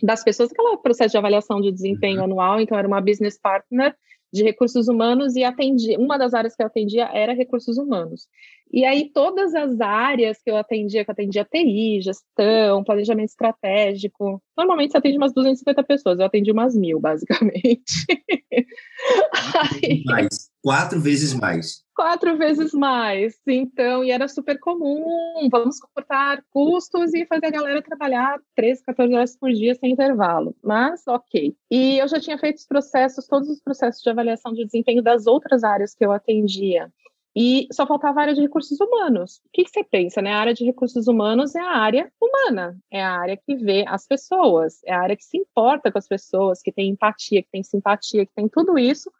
[0.03, 2.25] das pessoas, aquele processo de avaliação de desempenho uhum.
[2.25, 3.95] anual, então era uma business partner
[4.33, 8.29] de recursos humanos e atendi, uma das áreas que eu atendia era recursos humanos.
[8.73, 14.41] E aí todas as áreas que eu atendia, que eu atendia TI, gestão, planejamento estratégico,
[14.57, 18.07] normalmente você atende umas 250 pessoas, eu atendi umas mil, basicamente.
[19.83, 21.83] aí, mais, quatro vezes mais.
[21.95, 27.83] Quatro vezes mais, então, e era super comum, vamos cortar custos e fazer a galera
[27.83, 31.55] trabalhar 13, 14 horas por dia sem intervalo, mas ok.
[31.71, 35.27] E eu já tinha feito os processos, todos os processos de avaliação de desempenho das
[35.27, 36.91] outras áreas que eu atendia.
[37.35, 39.41] E só faltava a área de recursos humanos.
[39.47, 40.33] O que, que, você pensa, né?
[40.33, 44.07] A área de recursos humanos é a área humana, é a área que vê as
[44.07, 47.63] pessoas, é a área que se importa com as pessoas, que tem empatia, que tem
[47.63, 49.11] simpatia, que tem tudo isso.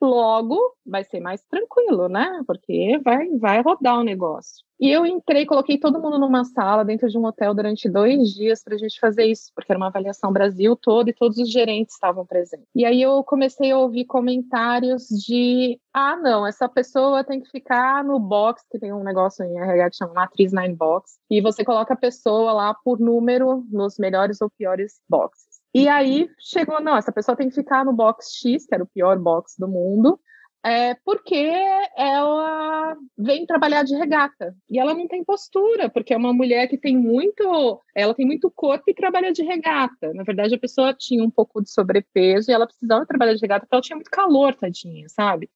[0.00, 2.42] Logo, vai ser mais tranquilo, né?
[2.46, 4.64] Porque vai, vai rodar o negócio.
[4.80, 8.64] E eu entrei, coloquei todo mundo numa sala dentro de um hotel durante dois dias
[8.64, 11.94] para a gente fazer isso, porque era uma avaliação Brasil todo e todos os gerentes
[11.94, 12.66] estavam presentes.
[12.74, 18.02] E aí eu comecei a ouvir comentários de: ah, não, essa pessoa tem que ficar
[18.02, 21.62] no box, que tem um negócio em RH que chama Matriz Nine Box, e você
[21.62, 25.49] coloca a pessoa lá por número nos melhores ou piores boxes.
[25.72, 28.88] E aí chegou, não, essa pessoa tem que ficar no box X, que era o
[28.88, 30.18] pior box do mundo,
[30.62, 31.50] é porque
[31.96, 36.76] ela vem trabalhar de regata e ela não tem postura, porque é uma mulher que
[36.76, 40.12] tem muito, ela tem muito corpo e trabalha de regata.
[40.12, 43.60] Na verdade, a pessoa tinha um pouco de sobrepeso e ela precisava trabalhar de regata
[43.60, 45.48] porque ela tinha muito calor, tadinha, sabe?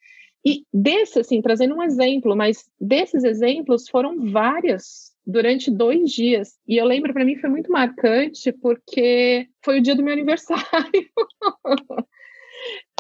[0.45, 6.59] E desse, assim, trazendo um exemplo, mas desses exemplos foram várias durante dois dias.
[6.67, 10.65] E eu lembro, para mim, foi muito marcante, porque foi o dia do meu aniversário.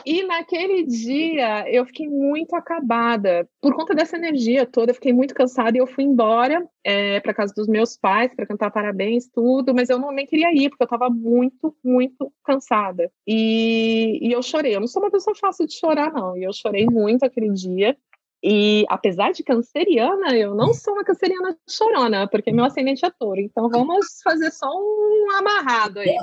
[0.07, 3.49] E naquele dia eu fiquei muito acabada.
[3.61, 7.33] Por conta dessa energia toda, eu fiquei muito cansada e eu fui embora é, para
[7.33, 10.83] casa dos meus pais para cantar parabéns, tudo, mas eu não nem queria ir, porque
[10.83, 13.11] eu estava muito, muito cansada.
[13.27, 14.77] E, e eu chorei.
[14.77, 16.37] Eu não sou uma pessoa fácil de chorar, não.
[16.37, 17.97] E eu chorei muito aquele dia.
[18.46, 23.40] E apesar de canceriana, eu não sou uma canceriana chorona, porque meu ascendente é touro.
[23.40, 26.14] Então vamos fazer só um amarrado aí.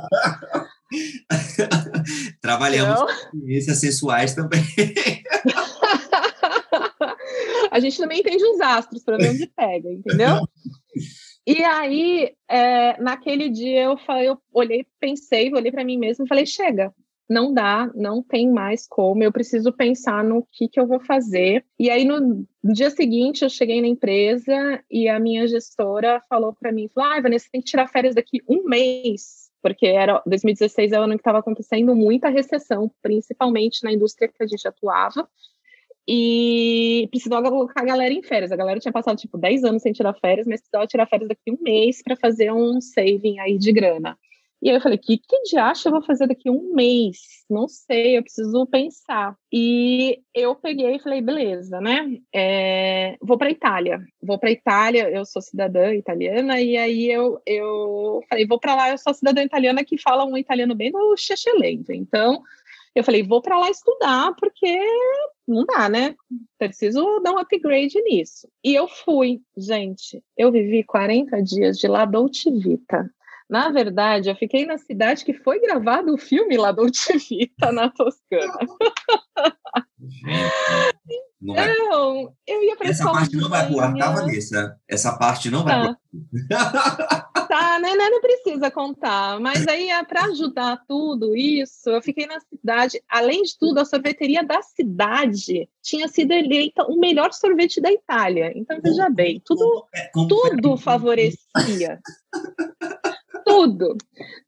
[2.39, 3.07] Trabalhamos então...
[3.07, 4.62] com experiências sensuais também.
[7.71, 10.47] a gente também entende os astros para ver onde pega, entendeu?
[11.47, 16.27] E aí, é, naquele dia eu falei, eu olhei, pensei, olhei para mim mesmo e
[16.27, 16.93] falei: chega,
[17.32, 21.63] não dá, não tem mais como, eu preciso pensar no que, que eu vou fazer.
[21.80, 26.74] E aí, no, dia seguinte, eu cheguei na empresa e a minha gestora falou para
[26.74, 31.00] mim, falou, ah, Vanessa, tem que tirar férias daqui um mês, porque era 2016 é
[31.00, 35.26] o ano que estava acontecendo muita recessão, principalmente na indústria que a gente atuava,
[36.06, 38.52] e precisava colocar a galera em férias.
[38.52, 41.50] A galera tinha passado, tipo, 10 anos sem tirar férias, mas precisava tirar férias daqui
[41.50, 44.17] um mês para fazer um saving aí de grana.
[44.62, 47.17] E aí eu falei, que, que diacho eu vou fazer daqui um mês?
[47.50, 49.36] Não sei, eu preciso pensar.
[49.52, 52.17] E eu peguei e falei, beleza, né?
[52.34, 54.00] É, vou para Itália.
[54.21, 58.91] Vou para Itália, eu sou cidadã italiana, e aí eu, eu falei, vou para lá,
[58.91, 61.91] eu sou cidadã italiana que fala um italiano bem no excelente.
[61.91, 62.43] Então,
[62.93, 64.78] eu falei, vou para lá estudar, porque
[65.47, 66.15] não dá, né?
[66.60, 68.47] Preciso dar um upgrade nisso.
[68.63, 70.24] E eu fui, gente.
[70.38, 73.10] Eu vivi 40 dias de La Dolce Vita.
[73.52, 77.90] Na verdade, eu fiquei na cidade que foi gravado o filme La Dolce Vita, na
[77.90, 78.58] Toscana.
[81.42, 81.78] Não, vai...
[81.78, 84.80] não, eu ia para Essa parte não vai voar, tá, Vanessa?
[84.88, 85.98] Essa parte não vai tá.
[87.52, 89.38] Tá, né, né, não precisa contar.
[89.42, 93.02] Mas aí, é para ajudar tudo isso, eu fiquei na cidade.
[93.10, 98.54] Além de tudo, a sorveteria da cidade tinha sido eleita o melhor sorvete da Itália.
[98.56, 102.00] Então, veja bem, tudo, é, tudo favorecia
[103.52, 103.98] tudo.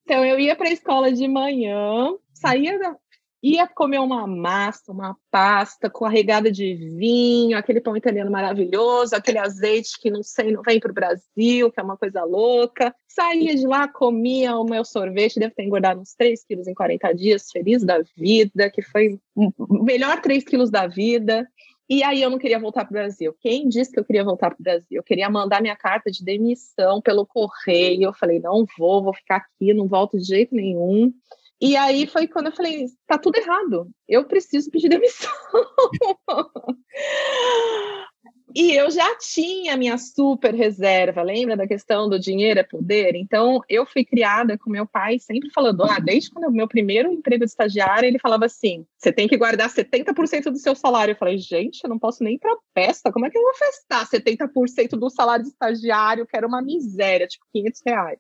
[0.03, 2.95] Então eu ia para a escola de manhã, saía da,
[3.43, 9.13] ia comer uma massa, uma pasta com a regada de vinho, aquele pão italiano maravilhoso,
[9.13, 12.95] aquele azeite que não sei, não vem para o Brasil, que é uma coisa louca.
[13.05, 17.13] Saía de lá, comia o meu sorvete, deve ter engordado uns 3 quilos em 40
[17.13, 21.45] dias, feliz da vida, que foi o melhor 3 quilos da vida.
[21.93, 23.37] E aí eu não queria voltar para o Brasil.
[23.39, 24.97] Quem disse que eu queria voltar para o Brasil?
[24.97, 28.05] Eu queria mandar minha carta de demissão pelo correio.
[28.05, 31.13] Eu falei, não vou, vou ficar aqui, não volto de jeito nenhum.
[31.61, 35.31] E aí foi quando eu falei, tá tudo errado, eu preciso pedir demissão.
[38.55, 43.15] E eu já tinha minha super reserva, lembra da questão do dinheiro é poder?
[43.15, 47.11] Então, eu fui criada com meu pai sempre falando, ah, desde quando o meu primeiro
[47.11, 51.13] emprego de estagiária, ele falava assim, você tem que guardar 70% do seu salário.
[51.13, 53.55] Eu falei, gente, eu não posso nem ir pra festa, como é que eu vou
[53.55, 58.19] festar 70% do salário de estagiário, que era uma miséria, tipo 500 reais.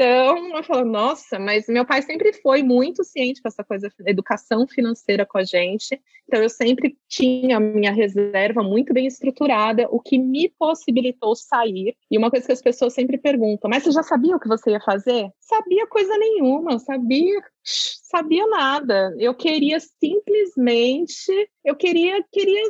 [0.00, 4.66] Então, eu falo, nossa, mas meu pai sempre foi muito ciente com essa coisa, educação
[4.66, 6.00] financeira com a gente.
[6.26, 11.94] Então, eu sempre tinha a minha reserva muito bem estruturada, o que me possibilitou sair.
[12.10, 14.70] E uma coisa que as pessoas sempre perguntam, mas você já sabia o que você
[14.70, 15.28] ia fazer?
[15.38, 19.14] Sabia coisa nenhuma, sabia sabia nada.
[19.18, 21.32] Eu queria simplesmente,
[21.64, 22.62] eu queria queria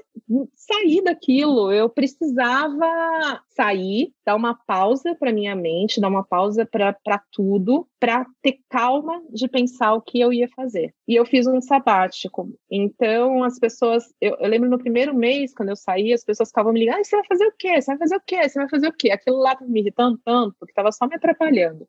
[0.54, 1.72] sair daquilo.
[1.72, 8.26] Eu precisava sair, dar uma pausa para minha mente, dar uma pausa para tudo, para
[8.42, 10.94] ter calma de pensar o que eu ia fazer.
[11.08, 12.52] E eu fiz um sabático.
[12.70, 16.72] Então as pessoas, eu, eu lembro no primeiro mês quando eu saí, as pessoas ficavam
[16.72, 17.80] me ligando: ah, "Você vai fazer o quê?
[17.80, 18.48] Você vai fazer o quê?
[18.48, 21.86] Você vai fazer o quê?" Aquilo lá me irritando tanto, porque estava só me atrapalhando.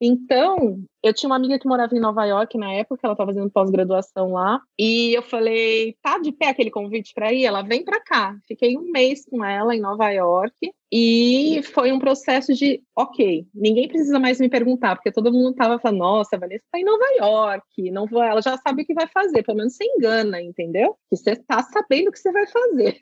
[0.00, 3.50] Então, eu tinha uma amiga que morava em Nova York na época, ela estava fazendo
[3.50, 7.44] pós-graduação lá, e eu falei: tá de pé aquele convite para ir?
[7.44, 8.36] Ela vem para cá.
[8.46, 10.54] Fiquei um mês com ela em Nova York,
[10.90, 15.78] e foi um processo de, ok, ninguém precisa mais me perguntar, porque todo mundo estava
[15.78, 18.94] falando: nossa, a Vanessa está em Nova York, não vou, ela já sabe o que
[18.94, 20.96] vai fazer, pelo menos você engana, entendeu?
[21.10, 23.00] Que você está sabendo o que você vai fazer.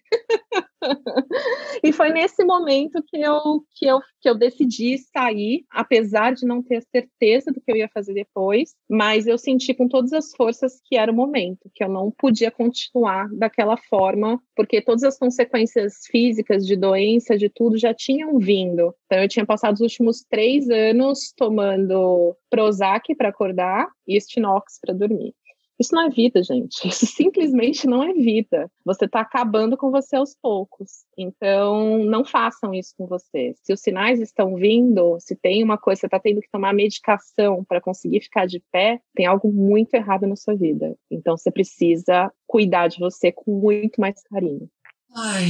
[1.82, 6.62] e foi nesse momento que eu, que, eu, que eu decidi sair, apesar de não
[6.62, 10.80] ter certeza do que eu ia fazer depois, mas eu senti com todas as forças
[10.84, 16.06] que era o momento, que eu não podia continuar daquela forma, porque todas as consequências
[16.10, 18.94] físicas de doença, de tudo, já tinham vindo.
[19.06, 24.92] Então, eu tinha passado os últimos três anos tomando Prozac para acordar e Stinox para
[24.92, 25.34] dormir.
[25.78, 26.82] Isso não é vida, gente.
[26.88, 28.70] Isso simplesmente não é vida.
[28.84, 31.04] Você está acabando com você aos poucos.
[31.16, 33.54] Então, não façam isso com você.
[33.62, 37.64] Se os sinais estão vindo, se tem uma coisa, você está tendo que tomar medicação
[37.64, 40.96] para conseguir ficar de pé, tem algo muito errado na sua vida.
[41.10, 44.68] Então, você precisa cuidar de você com muito mais carinho.
[45.14, 45.46] Ai.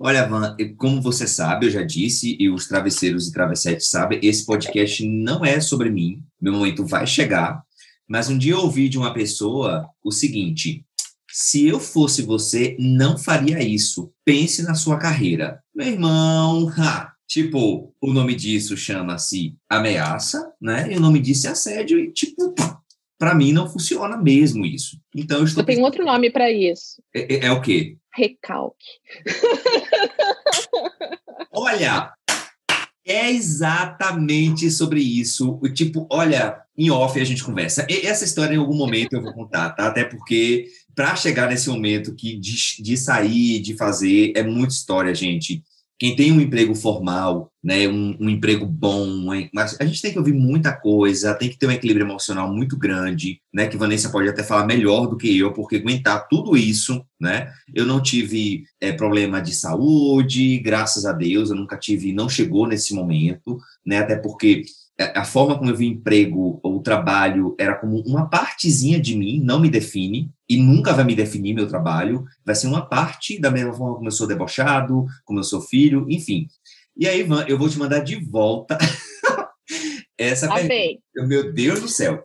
[0.00, 4.44] Olha, Van, como você sabe, eu já disse, e os travesseiros e travessetes sabem, esse
[4.44, 6.22] podcast não é sobre mim.
[6.40, 7.62] Meu momento vai chegar.
[8.12, 10.84] Mas um dia eu ouvi de uma pessoa o seguinte:
[11.30, 14.12] se eu fosse você, não faria isso.
[14.22, 15.62] Pense na sua carreira.
[15.74, 20.92] Meu irmão, ha, tipo, o nome disso chama-se ameaça, né?
[20.92, 22.54] E o nome disso é assédio, e tipo,
[23.18, 25.00] para mim não funciona mesmo isso.
[25.16, 25.62] Então eu estou.
[25.62, 27.02] Eu tenho outro nome para isso.
[27.14, 27.96] É, é, é o quê?
[28.14, 28.84] Recalque.
[31.50, 32.12] Olha,
[33.06, 35.58] é exatamente sobre isso.
[35.62, 37.86] O tipo, olha, em off a gente conversa.
[37.88, 39.86] E essa história em algum momento eu vou contar, tá?
[39.86, 45.14] Até porque para chegar nesse momento que de, de sair, de fazer, é muita história,
[45.14, 45.62] gente
[46.02, 49.06] quem tem um emprego formal, né, um, um, emprego bom,
[49.54, 52.76] mas a gente tem que ouvir muita coisa, tem que ter um equilíbrio emocional muito
[52.76, 57.06] grande, né, que Vanessa pode até falar melhor do que eu, porque aguentar tudo isso,
[57.20, 62.28] né, eu não tive é, problema de saúde, graças a Deus, eu nunca tive, não
[62.28, 64.64] chegou nesse momento, né, até porque
[65.14, 69.60] a forma como eu vi emprego ou trabalho era como uma partezinha de mim, não
[69.60, 73.72] me define, e nunca vai me definir meu trabalho, vai ser uma parte da mesma
[73.72, 76.46] forma como eu sou debochado, como eu sou filho, enfim.
[76.94, 78.76] E aí, Ivan, eu vou te mandar de volta
[80.18, 81.00] essa pergunta.
[81.26, 82.22] Meu Deus do céu.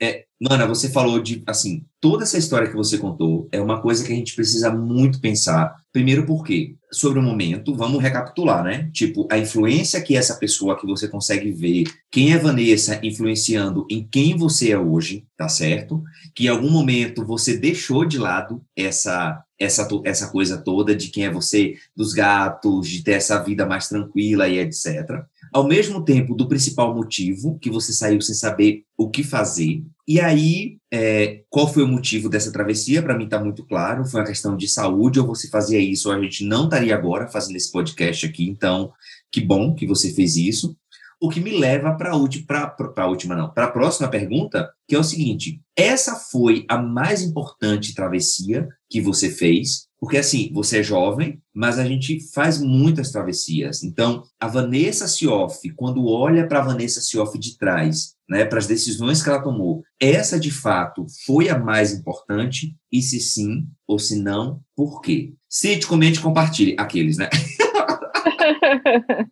[0.00, 4.04] É, Mana, você falou de, assim, toda essa história que você contou é uma coisa
[4.04, 5.76] que a gente precisa muito pensar.
[5.92, 6.74] Primeiro, por quê?
[6.90, 8.90] Sobre o momento, vamos recapitular, né?
[8.92, 14.04] Tipo, a influência que essa pessoa que você consegue ver, quem é Vanessa influenciando em
[14.04, 16.02] quem você é hoje, tá certo?
[16.34, 21.24] Que em algum momento você deixou de lado essa essa, essa coisa toda de quem
[21.24, 25.24] é você, dos gatos, de ter essa vida mais tranquila e etc.
[25.52, 30.18] Ao mesmo tempo, do principal motivo, que você saiu sem saber o que fazer, e
[30.18, 33.02] aí, é, qual foi o motivo dessa travessia?
[33.02, 36.14] Para mim está muito claro, foi uma questão de saúde, ou você fazia isso, ou
[36.14, 38.92] a gente não estaria agora fazendo esse podcast aqui, então,
[39.30, 40.76] que bom que você fez isso.
[41.20, 45.04] O que me leva para a última, não, para a próxima pergunta, que é o
[45.04, 49.86] seguinte: essa foi a mais importante travessia que você fez?
[50.02, 53.84] Porque assim, você é jovem, mas a gente faz muitas travessias.
[53.84, 58.66] Então, a Vanessa Sioff, quando olha para a Vanessa Sioff de trás, né, para as
[58.66, 62.74] decisões que ela tomou, essa de fato foi a mais importante?
[62.90, 65.34] E se sim ou se não, por quê?
[65.48, 66.74] Cite, comente, compartilhe.
[66.76, 67.30] Aqueles, né?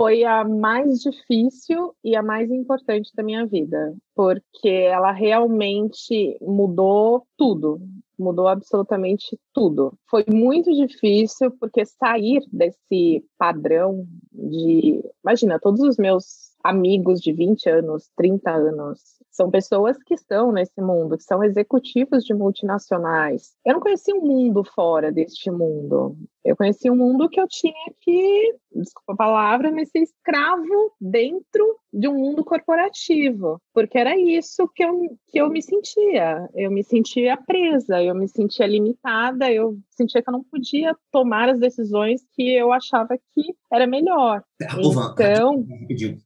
[0.00, 7.26] foi a mais difícil e a mais importante da minha vida, porque ela realmente mudou
[7.36, 7.82] tudo,
[8.20, 9.94] mudou absolutamente tudo.
[10.08, 17.68] Foi muito difícil porque sair desse padrão de, imagina, todos os meus amigos de 20
[17.70, 19.00] anos, 30 anos,
[19.30, 23.54] são pessoas que estão nesse mundo, que são executivos de multinacionais.
[23.64, 26.16] Eu não conhecia um mundo fora deste mundo.
[26.44, 31.78] Eu conheci um mundo que eu tinha que, desculpa a palavra, mas ser escravo dentro
[31.92, 36.48] de um mundo corporativo, porque era isso que eu, que eu me sentia.
[36.54, 41.48] Eu me sentia presa, eu me sentia limitada, eu sentia que eu não podia tomar
[41.48, 44.42] as decisões que eu achava que era melhor.
[45.12, 45.66] Então,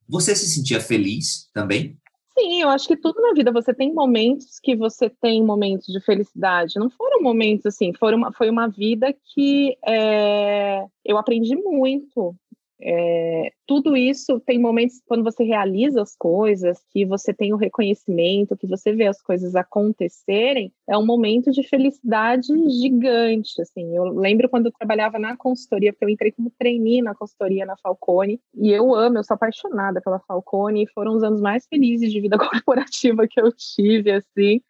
[0.09, 1.99] você se sentia feliz também?
[2.37, 6.01] Sim, eu acho que tudo na vida você tem momentos que você tem momentos de
[6.01, 6.79] felicidade.
[6.81, 12.35] Não foram momentos assim, foram uma, foi uma vida que é, eu aprendi muito.
[12.81, 18.57] É, tudo isso tem momentos quando você realiza as coisas, que você tem o reconhecimento,
[18.57, 22.49] que você vê as coisas acontecerem, é um momento de felicidade
[22.81, 23.61] gigante.
[23.63, 27.65] Assim, eu lembro quando eu trabalhava na consultoria, porque eu entrei como trainee na consultoria
[27.65, 31.67] na Falcone, e eu amo, eu sou apaixonada pela Falcone, e foram os anos mais
[31.67, 34.61] felizes de vida corporativa que eu tive, assim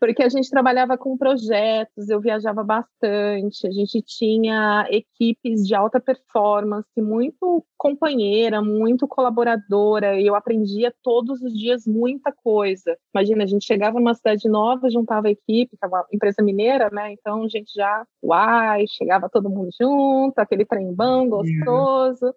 [0.00, 6.00] porque a gente trabalhava com projetos, eu viajava bastante, a gente tinha equipes de alta
[6.00, 12.96] performance, muito companheira, muito colaboradora, e eu aprendia todos os dias muita coisa.
[13.14, 16.90] Imagina, a gente chegava numa cidade nova, juntava a equipe, que é uma empresa mineira,
[16.90, 17.12] né?
[17.12, 22.26] Então a gente já, uai, chegava todo mundo junto, aquele trem bom, gostoso.
[22.26, 22.32] Uhum.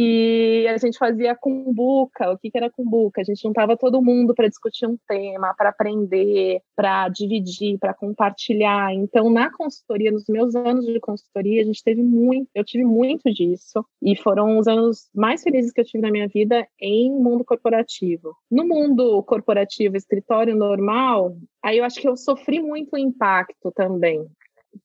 [0.00, 2.30] E a gente fazia cumbuca.
[2.30, 3.20] O que, que era cumbuca?
[3.20, 8.94] A gente juntava todo mundo para discutir um tema, para aprender, para dividir, para compartilhar.
[8.94, 13.28] Então, na consultoria, nos meus anos de consultoria, a gente teve muito, eu tive muito
[13.34, 13.84] disso.
[14.00, 18.36] E foram os anos mais felizes que eu tive na minha vida em mundo corporativo.
[18.48, 24.28] No mundo corporativo, escritório normal, aí eu acho que eu sofri muito impacto também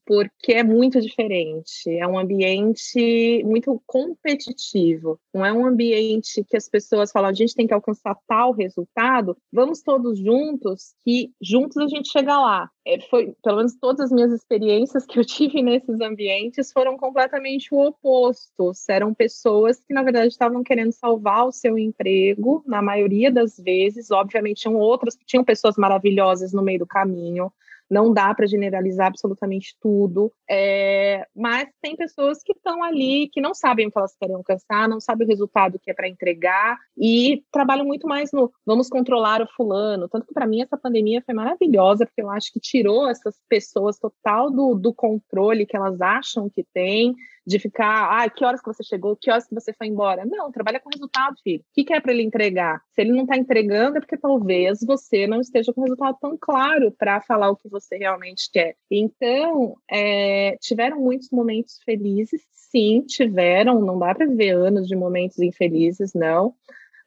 [0.06, 1.90] porque é muito diferente.
[1.90, 5.20] É um ambiente muito competitivo.
[5.34, 9.38] Não é um ambiente que as pessoas falam, a gente tem que alcançar tal resultado,
[9.52, 12.70] vamos todos juntos, que juntos a gente chega lá.
[12.86, 17.74] É, foi, pelo menos todas as minhas experiências que eu tive nesses ambientes foram completamente
[17.74, 18.72] o oposto.
[18.90, 24.12] Eram pessoas que, na verdade, estavam querendo salvar o seu emprego, na maioria das vezes.
[24.12, 27.52] Obviamente, tinham outras, tinham pessoas maravilhosas no meio do caminho,
[27.90, 33.54] não dá para generalizar absolutamente tudo, é, mas tem pessoas que estão ali, que não
[33.54, 37.44] sabem o que elas querem alcançar, não sabem o resultado que é para entregar e
[37.52, 40.08] trabalham muito mais no vamos controlar o fulano.
[40.10, 43.98] Tanto que para mim essa pandemia foi maravilhosa, porque eu acho que tirou essas pessoas
[44.00, 47.16] total do, do controle que elas acham que têm
[47.46, 50.26] de ficar, ah, que horas que você chegou, que horas que você foi embora.
[50.26, 51.62] Não, trabalha com resultado, filho.
[51.62, 52.82] O que, que é para ele entregar?
[52.94, 56.92] Se ele não está entregando, é porque talvez você não esteja com resultado tão claro
[56.92, 58.76] para falar o que você realmente quer.
[58.90, 63.82] Então, é, tiveram muitos momentos felizes, sim, tiveram.
[63.82, 66.56] Não dá para viver anos de momentos infelizes, não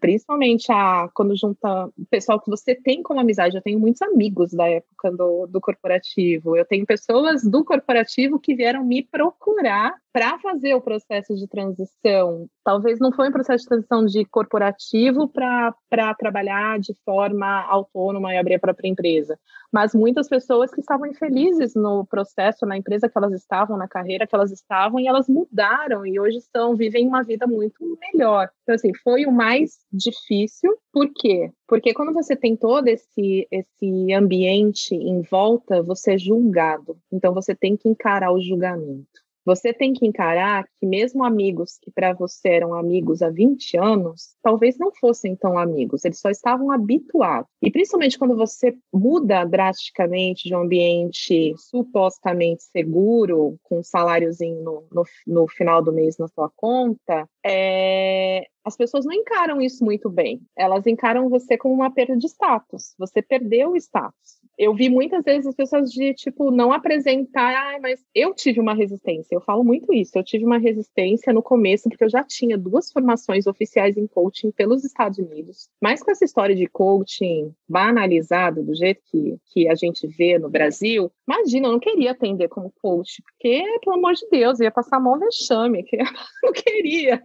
[0.00, 3.56] principalmente a, quando junta o pessoal que você tem como amizade.
[3.56, 6.56] Eu tenho muitos amigos da época do, do corporativo.
[6.56, 12.48] Eu tenho pessoas do corporativo que vieram me procurar para fazer o processo de transição.
[12.64, 18.38] Talvez não foi um processo de transição de corporativo para trabalhar de forma autônoma e
[18.38, 19.38] abrir a própria empresa,
[19.76, 24.26] mas muitas pessoas que estavam infelizes no processo, na empresa que elas estavam, na carreira
[24.26, 28.48] que elas estavam, e elas mudaram e hoje estão, vivem uma vida muito melhor.
[28.62, 30.74] Então, assim, foi o mais difícil.
[30.90, 31.52] Por quê?
[31.68, 36.96] Porque quando você tem todo esse, esse ambiente em volta, você é julgado.
[37.12, 39.25] Então, você tem que encarar o julgamento.
[39.46, 44.34] Você tem que encarar que mesmo amigos que para você eram amigos há 20 anos,
[44.42, 47.48] talvez não fossem tão amigos, eles só estavam habituados.
[47.62, 54.84] E principalmente quando você muda drasticamente de um ambiente supostamente seguro, com um saláriozinho no,
[54.92, 60.10] no, no final do mês na sua conta, é, as pessoas não encaram isso muito
[60.10, 60.42] bem.
[60.56, 62.94] Elas encaram você como uma perda de status.
[62.98, 67.78] Você perdeu o status eu vi muitas vezes as pessoas de, tipo, não apresentar, ah,
[67.80, 69.34] mas eu tive uma resistência.
[69.34, 70.16] Eu falo muito isso.
[70.16, 74.50] Eu tive uma resistência no começo, porque eu já tinha duas formações oficiais em coaching
[74.50, 75.68] pelos Estados Unidos.
[75.80, 80.48] Mas com essa história de coaching banalizado, do jeito que, que a gente vê no
[80.48, 84.98] Brasil, imagina, eu não queria atender como coach, porque, pelo amor de Deus, ia passar
[84.98, 86.06] mão vexame, que eu
[86.42, 87.22] não queria.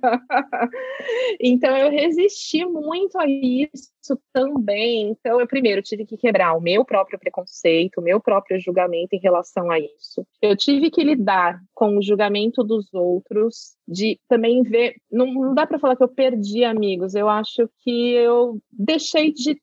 [1.39, 3.91] Então, eu resisti muito a isso
[4.33, 9.15] também, então eu primeiro tive que quebrar o meu próprio preconceito, o meu próprio julgamento
[9.15, 10.25] em relação a isso.
[10.41, 15.65] Eu tive que lidar com o julgamento dos outros, de também ver, não, não dá
[15.67, 19.59] para falar que eu perdi amigos, eu acho que eu deixei de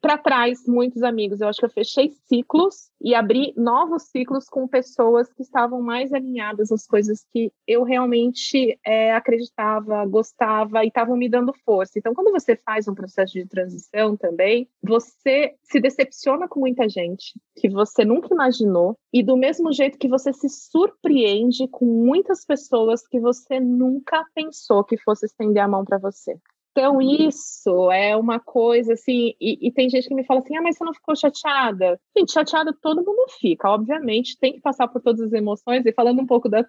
[0.00, 1.40] para trás muitos amigos.
[1.40, 6.12] Eu acho que eu fechei ciclos e abri novos ciclos com pessoas que estavam mais
[6.12, 11.98] alinhadas às coisas que eu realmente é, acreditava, gostava e estavam me dando força.
[11.98, 13.79] Então, quando você faz um processo de transição
[14.18, 19.98] também, você se decepciona com muita gente que você nunca imaginou e do mesmo jeito
[19.98, 25.68] que você se surpreende com muitas pessoas que você nunca pensou que fosse estender a
[25.68, 26.36] mão para você.
[26.72, 30.62] Então, isso é uma coisa assim, e, e, tem gente que me fala assim: ah,
[30.62, 32.00] mas você não ficou chateada?
[32.16, 36.20] Gente, chateada todo mundo fica, obviamente, tem que passar por todas as emoções, e falando
[36.20, 36.62] um pouco da,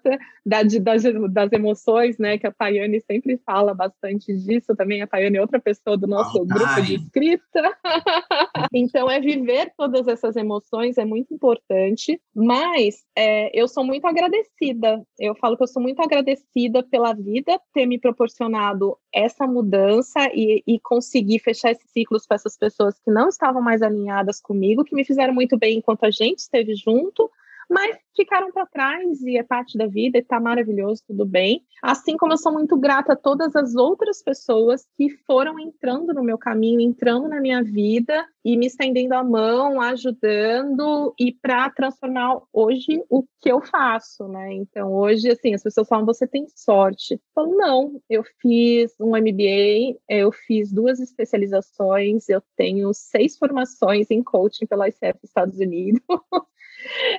[0.44, 5.36] da, das, das emoções, né, que a Tayane sempre fala bastante disso, também a Tayane
[5.36, 7.78] é outra pessoa do nosso oh, grupo de escrita.
[8.74, 15.00] então, é viver todas essas emoções é muito importante, mas é, eu sou muito agradecida.
[15.18, 19.91] Eu falo que eu sou muito agradecida pela vida ter me proporcionado essa mudança
[20.34, 24.84] e, e, conseguir fechar esses ciclos com essas pessoas que não estavam mais alinhadas comigo,
[24.84, 27.30] que me fizeram muito bem enquanto a gente esteve junto,
[27.72, 31.64] mas ficaram para trás e é parte da vida está maravilhoso, tudo bem.
[31.82, 36.22] Assim como eu sou muito grata a todas as outras pessoas que foram entrando no
[36.22, 42.42] meu caminho, entrando na minha vida e me estendendo a mão, ajudando e para transformar
[42.52, 44.52] hoje o que eu faço, né?
[44.52, 47.14] Então, hoje, assim, as pessoas falam, você tem sorte.
[47.14, 54.10] Eu falo, não, eu fiz um MBA, eu fiz duas especializações, eu tenho seis formações
[54.10, 56.02] em coaching pela ICF Estados Unidos.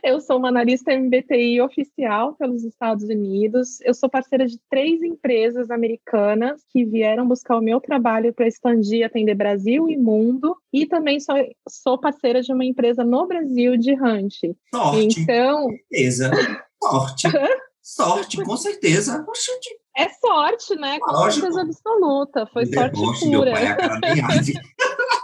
[0.04, 3.80] Eu sou uma analista MBTI oficial pelos Estados Unidos.
[3.82, 9.00] Eu sou parceira de três empresas americanas que vieram buscar o meu trabalho para expandir
[9.00, 10.56] e atender Brasil e mundo.
[10.72, 11.36] E também sou,
[11.68, 14.36] sou parceira de uma empresa no Brasil de Hunt.
[14.74, 15.22] Sorte.
[15.22, 15.68] Então.
[15.70, 16.32] Certeza.
[16.82, 17.28] Sorte.
[17.82, 19.26] Sorte, com certeza.
[19.98, 20.98] É sorte, né?
[21.00, 21.42] Com Lógico.
[21.42, 22.46] certeza absoluta.
[22.48, 23.30] Foi sorte pura.
[23.30, 24.00] Meu pai, a cara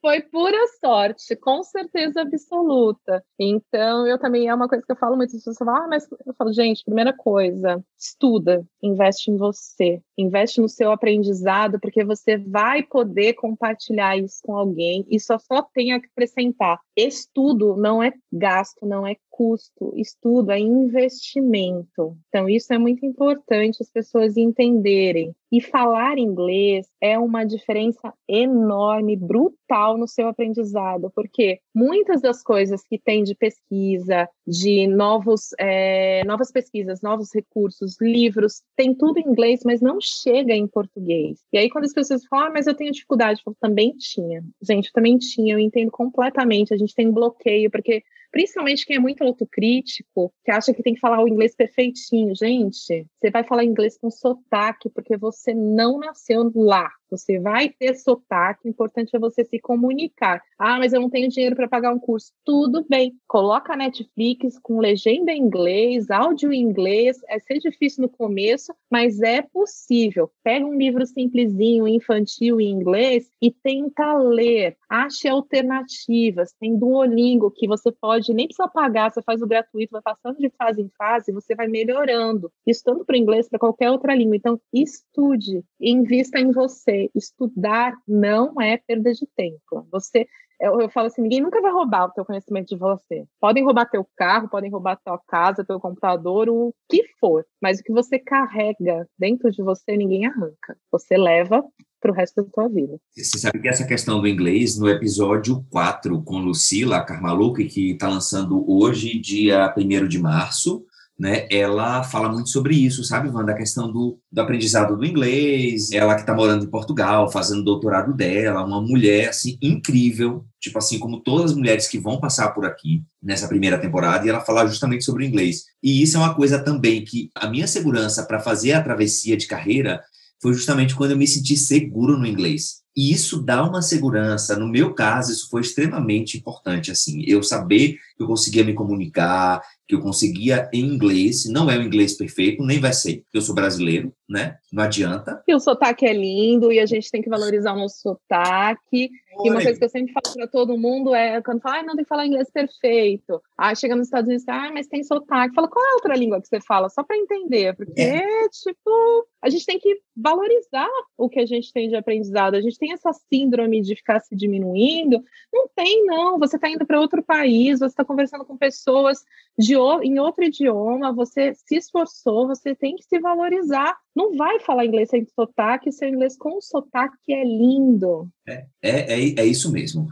[0.00, 3.22] foi pura sorte, com certeza absoluta.
[3.38, 6.08] Então, eu também é uma coisa que eu falo muito, as pessoas falam, ah, mas
[6.26, 12.38] eu falo, gente, primeira coisa, estuda, investe em você, investe no seu aprendizado, porque você
[12.38, 16.78] vai poder compartilhar isso com alguém e só só tem a acrescentar.
[16.96, 22.16] Estudo não é gasto, não é custo, estudo é investimento.
[22.28, 25.34] Então, isso é muito importante as pessoas entenderem.
[25.52, 32.84] E falar inglês é uma diferença enorme, brutal no seu aprendizado, porque muitas das coisas
[32.84, 39.28] que tem de pesquisa, de novos, é, novas pesquisas, novos recursos, livros, tem tudo em
[39.28, 41.40] inglês, mas não chega em português.
[41.52, 44.44] E aí, quando as pessoas falam, ah, mas eu tenho dificuldade, eu falo, também tinha.
[44.62, 46.72] Gente, eu também tinha, eu entendo completamente.
[46.72, 50.94] A gente tem um bloqueio, porque principalmente quem é muito autocrítico, que acha que tem
[50.94, 52.34] que falar o inglês perfeitinho.
[52.34, 56.90] Gente, você vai falar inglês com sotaque, porque você não nasceu lá.
[57.10, 60.42] Você vai ter sotaque, o importante é você se comunicar.
[60.58, 62.32] Ah, mas eu não tenho dinheiro para pagar um curso.
[62.44, 63.14] Tudo bem.
[63.26, 67.18] Coloca Netflix com legenda em inglês, áudio em inglês.
[67.28, 70.30] É ser difícil no começo, mas é possível.
[70.42, 74.76] Pega um livro simplesinho, infantil em inglês e tenta ler.
[74.88, 76.52] Ache alternativas.
[76.58, 80.50] Tem Duolingo que você pode nem precisa pagar, você faz o gratuito, vai passando de
[80.50, 82.52] fase em fase, você vai melhorando.
[82.66, 84.36] Isso tanto para o inglês, para qualquer outra língua.
[84.36, 89.86] Então, estude, invista em você estudar não é perda de tempo.
[89.92, 90.26] Você,
[90.60, 93.24] eu, eu, falo assim, ninguém nunca vai roubar o teu conhecimento de você.
[93.40, 97.82] Podem roubar teu carro, podem roubar tua casa, teu computador, o que for, mas o
[97.82, 100.76] que você carrega dentro de você, ninguém arranca.
[100.90, 101.64] Você leva
[102.00, 102.98] para o resto da tua vida.
[103.14, 108.08] Você sabe que essa questão do inglês, no episódio 4 com Lucila Carmaluque, que está
[108.08, 110.84] lançando hoje, dia 1 de março,
[111.20, 113.52] né, ela fala muito sobre isso, sabe, Wanda?
[113.52, 118.14] A questão do, do aprendizado do inglês, ela que está morando em Portugal, fazendo doutorado
[118.14, 122.64] dela, uma mulher, assim, incrível, tipo assim, como todas as mulheres que vão passar por
[122.64, 125.64] aqui nessa primeira temporada, e ela fala justamente sobre o inglês.
[125.82, 129.46] E isso é uma coisa também que a minha segurança para fazer a travessia de
[129.46, 130.00] carreira
[130.40, 132.79] foi justamente quando eu me senti seguro no inglês.
[133.00, 134.58] E isso dá uma segurança.
[134.58, 139.62] No meu caso, isso foi extremamente importante, assim, eu saber que eu conseguia me comunicar,
[139.88, 143.40] que eu conseguia em inglês, não é o inglês perfeito, nem vai ser, porque eu
[143.40, 144.58] sou brasileiro, né?
[144.70, 145.42] Não adianta.
[145.48, 149.08] E o sotaque é lindo e a gente tem que valorizar o nosso sotaque.
[149.44, 151.94] E uma coisa que eu sempre falo para todo mundo é quando fala, ah, não
[151.94, 153.42] tem que falar inglês perfeito.
[153.56, 155.54] Ah, chega nos Estados Unidos, ah, mas tem sotaque.
[155.54, 156.88] Fala, qual é a outra língua que você fala?
[156.88, 158.48] Só para entender, porque, é.
[158.48, 162.54] tipo, a gente tem que valorizar o que a gente tem de aprendizado.
[162.54, 165.22] A gente tem essa síndrome de ficar se diminuindo.
[165.52, 166.38] Não tem, não.
[166.38, 169.24] Você está indo para outro país, você está conversando com pessoas
[169.58, 173.96] de, em outro idioma, você se esforçou, você tem que se valorizar.
[174.14, 178.28] Não vai falar inglês sem sotaque, seu inglês com sotaque é lindo.
[178.50, 180.08] É, é, é, isso mesmo.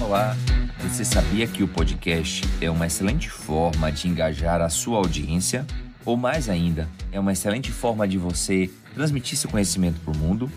[0.00, 0.34] Olá,
[0.80, 5.66] você sabia que o podcast é uma excelente forma de engajar a sua audiência?
[6.04, 10.50] Ou mais ainda, é uma excelente forma de você transmitir seu conhecimento para o mundo?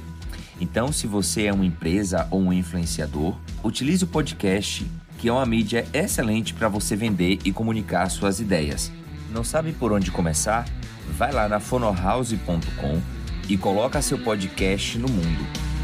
[0.59, 4.89] Então, se você é uma empresa ou um influenciador, utilize o podcast,
[5.19, 8.89] que é uma mídia excelente para você vender e comunicar suas ideias.
[9.31, 10.65] Não sabe por onde começar?
[11.09, 13.01] Vai lá na fonohouse.com
[13.49, 15.74] e coloca seu podcast no mundo.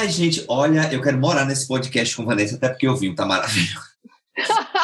[0.00, 3.26] Ai, gente, olha, eu quero morar nesse podcast com Vanessa, até porque eu vi, tá
[3.26, 3.84] maravilhoso.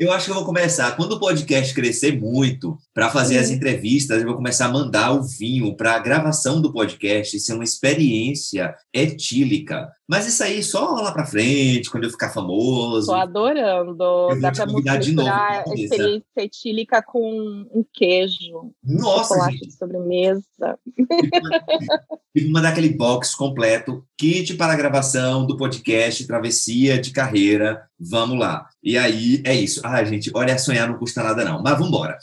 [0.00, 4.18] Eu acho que eu vou começar, quando o podcast crescer muito, para fazer as entrevistas,
[4.18, 8.74] eu vou começar a mandar o vinho para a gravação do podcast ser uma experiência
[8.94, 9.92] etílica.
[10.10, 13.06] Mas isso aí só lá para frente, quando eu ficar famoso.
[13.06, 13.96] Tô adorando.
[14.40, 17.30] Dá para multiplicar a experiência etílica com
[17.72, 18.72] um queijo.
[18.82, 19.68] Nossa, chocolate gente.
[19.68, 20.78] de sobremesa.
[22.32, 27.82] E mandar aquele box completo, kit para a gravação do podcast Travessia de Carreira.
[27.98, 28.68] Vamos lá.
[28.80, 29.80] E aí, é isso.
[29.84, 31.60] Ah, gente, olha, sonhar não custa nada não.
[31.60, 32.16] Mas vamos embora.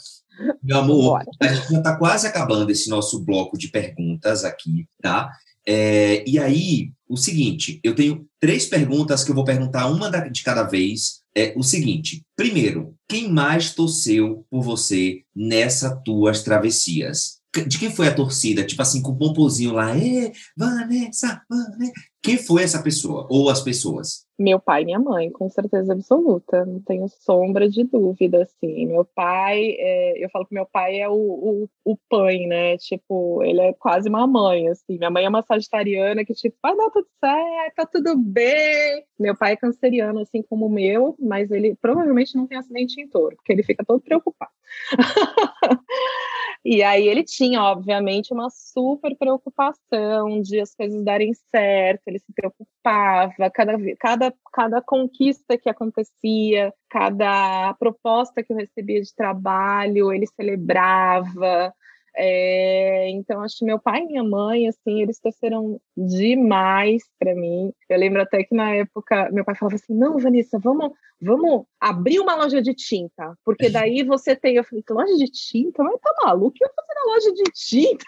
[0.62, 5.30] Meu amor, a gente já está quase acabando esse nosso bloco de perguntas aqui, tá?
[5.66, 10.42] É, e aí, o seguinte, eu tenho três perguntas que eu vou perguntar uma de
[10.42, 11.20] cada vez.
[11.34, 17.38] É o seguinte: primeiro, quem mais torceu por você nessas tuas travessias?
[17.66, 18.64] De quem foi a torcida?
[18.64, 21.92] Tipo assim, com o pompozinho lá, Ê, Vanessa, Vanessa.
[22.20, 23.26] Quem foi essa pessoa?
[23.30, 24.26] Ou as pessoas?
[24.38, 26.64] Meu pai e minha mãe, com certeza absoluta.
[26.64, 28.86] Não tenho sombra de dúvida, assim.
[28.86, 32.76] Meu pai, é, eu falo que meu pai é o, o, o pai, né?
[32.78, 34.98] Tipo, ele é quase uma mãe, assim.
[34.98, 39.04] Minha mãe é uma sagitariana que, tipo, vai dar tudo certo, tá tudo bem.
[39.18, 43.08] Meu pai é canceriano, assim como o meu, mas ele provavelmente não tem acidente em
[43.08, 44.52] touro, porque ele fica todo preocupado.
[46.64, 52.32] E aí ele tinha, obviamente, uma super preocupação de as coisas darem certo, ele se
[52.32, 60.26] preocupava, cada, cada, cada conquista que acontecia, cada proposta que eu recebia de trabalho, ele
[60.26, 61.72] celebrava,
[62.20, 67.72] é, então, acho que meu pai e minha mãe, assim, eles torceram demais para mim.
[67.88, 70.90] Eu lembro até que na época meu pai falava assim: não, Vanessa, vamos,
[71.22, 74.56] vamos abrir uma loja de tinta, porque daí você tem.
[74.56, 75.84] Eu falei: loja de tinta?
[75.84, 76.48] Mas tá maluco?
[76.48, 78.06] O que eu fazer na loja de tinta?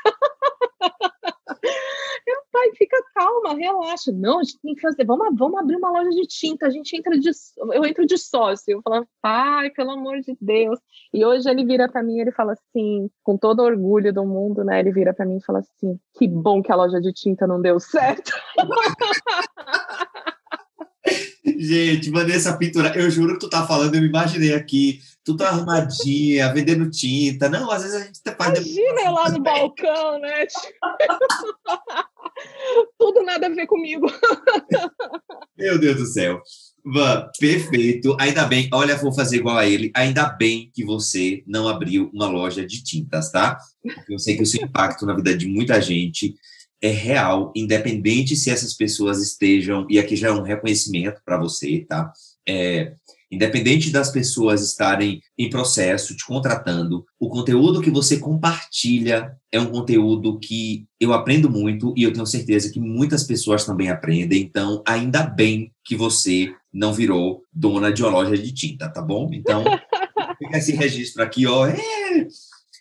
[2.26, 4.12] Meu pai, fica calma, relaxa.
[4.12, 5.04] Não, a gente tem que fazer.
[5.04, 6.66] Vamos, vamos abrir uma loja de tinta.
[6.66, 7.30] A gente entra de.
[7.72, 8.64] Eu entro de sócio.
[8.68, 10.78] Eu falo, pai, pelo amor de Deus.
[11.12, 14.80] E hoje ele vira para mim ele fala assim, com todo orgulho do mundo, né?
[14.80, 17.60] Ele vira para mim e fala assim: que bom que a loja de tinta não
[17.60, 18.32] deu certo.
[21.44, 25.48] Gente, Vanessa Pintura, eu juro que tu tá falando, eu me imaginei aqui, tu tá
[25.48, 27.48] arrumadinha, vendendo tinta.
[27.48, 28.58] Não, às vezes a gente faz.
[28.58, 30.46] Imagina lá no balcão, né?
[33.00, 34.06] Tudo nada a ver comigo.
[35.56, 36.42] Meu Deus do céu.
[36.84, 38.14] Van, perfeito.
[38.20, 39.90] Ainda bem, olha, vou fazer igual a ele.
[39.96, 43.56] Ainda bem que você não abriu uma loja de tintas, tá?
[43.82, 46.34] Porque eu sei que o seu impacto na vida de muita gente
[46.82, 51.86] é real, independente se essas pessoas estejam, e aqui já é um reconhecimento para você,
[51.88, 52.12] tá?
[52.46, 52.94] É,
[53.30, 59.66] independente das pessoas estarem em processo te contratando, o conteúdo que você compartilha é um
[59.66, 64.42] conteúdo que eu aprendo muito e eu tenho certeza que muitas pessoas também aprendem.
[64.42, 69.30] Então, ainda bem que você não virou dona de uma loja de tinta, tá bom?
[69.32, 69.64] Então,
[70.38, 71.66] fica esse registro aqui, ó.
[71.66, 72.26] É,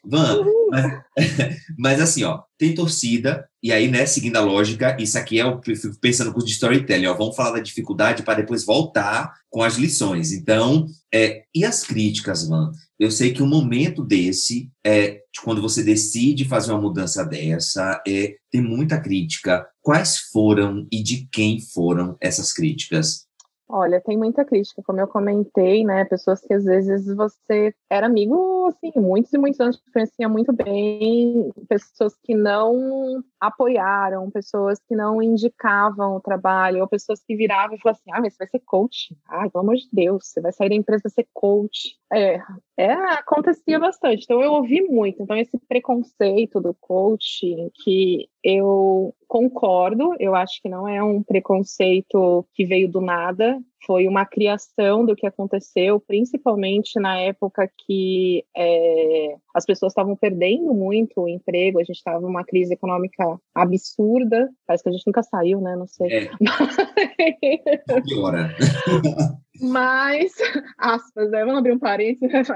[0.10, 1.04] Van, mas,
[1.78, 5.60] mas, assim, ó, tem torcida, e aí, né, seguindo a lógica, isso aqui é o
[5.60, 8.66] que eu fico pensando com o de storytelling, ó, vamos falar da dificuldade para depois
[8.66, 10.32] voltar com as lições.
[10.32, 12.72] Então, é, e as críticas, Van?
[13.00, 18.36] Eu sei que um momento desse, é, quando você decide fazer uma mudança dessa, é,
[18.52, 19.66] tem muita crítica.
[19.82, 23.29] Quais foram e de quem foram essas críticas?
[23.72, 26.04] Olha, tem muita crítica, como eu comentei, né?
[26.06, 31.52] Pessoas que às vezes você era amigo assim, muitos e muitos anos conhecia muito bem
[31.68, 37.80] pessoas que não apoiaram, pessoas que não indicavam o trabalho, ou pessoas que viravam e
[37.80, 39.16] falavam assim, ah, mas você vai ser coach.
[39.28, 41.96] Ai, pelo amor de Deus, você vai sair da empresa para ser coach.
[42.12, 42.42] É,
[42.80, 44.24] é, acontecia bastante.
[44.24, 45.22] Então eu ouvi muito.
[45.22, 52.48] Então esse preconceito do coaching que eu concordo, eu acho que não é um preconceito
[52.54, 59.36] que veio do nada, foi uma criação do que aconteceu, principalmente na época que é,
[59.54, 64.84] as pessoas estavam perdendo muito o emprego, a gente estava numa crise econômica absurda, parece
[64.84, 65.76] que a gente nunca saiu, né?
[65.76, 66.08] Não sei.
[66.08, 66.32] É.
[68.08, 68.56] Piora.
[69.60, 70.34] Mas,
[70.78, 71.44] aspas, né?
[71.44, 72.48] Vamos abrir um parênteses.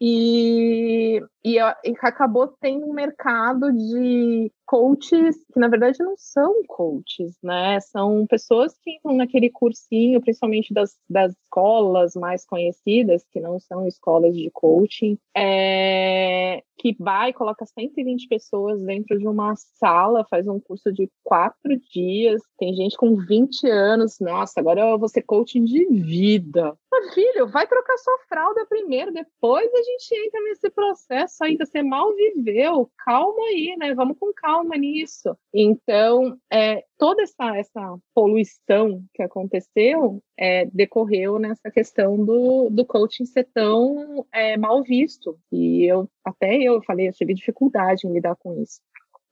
[0.00, 7.36] E, e, e, acabou tendo um mercado de coaches que, na verdade, não são coaches,
[7.42, 7.80] né?
[7.80, 13.86] São pessoas que entram naquele cursinho, principalmente das, das escolas mais conhecidas, que não são
[13.86, 20.60] escolas de coaching, é, que vai, coloca 120 pessoas dentro de uma sala, faz um
[20.60, 22.40] curso de quatro dias.
[22.58, 26.76] Tem gente com 20 anos, nossa, agora eu vou ser coaching de vida.
[27.14, 31.64] Filho, vai trocar sua fralda primeiro, depois a gente entra nesse processo ainda.
[31.64, 33.94] Você mal viveu, calma aí, né?
[33.94, 35.36] Vamos com calma nisso.
[35.52, 43.24] Então, é, toda essa, essa poluição que aconteceu é, decorreu nessa questão do, do coaching
[43.24, 45.38] ser tão é, mal visto.
[45.50, 48.80] E eu, até eu falei, eu tive dificuldade em lidar com isso.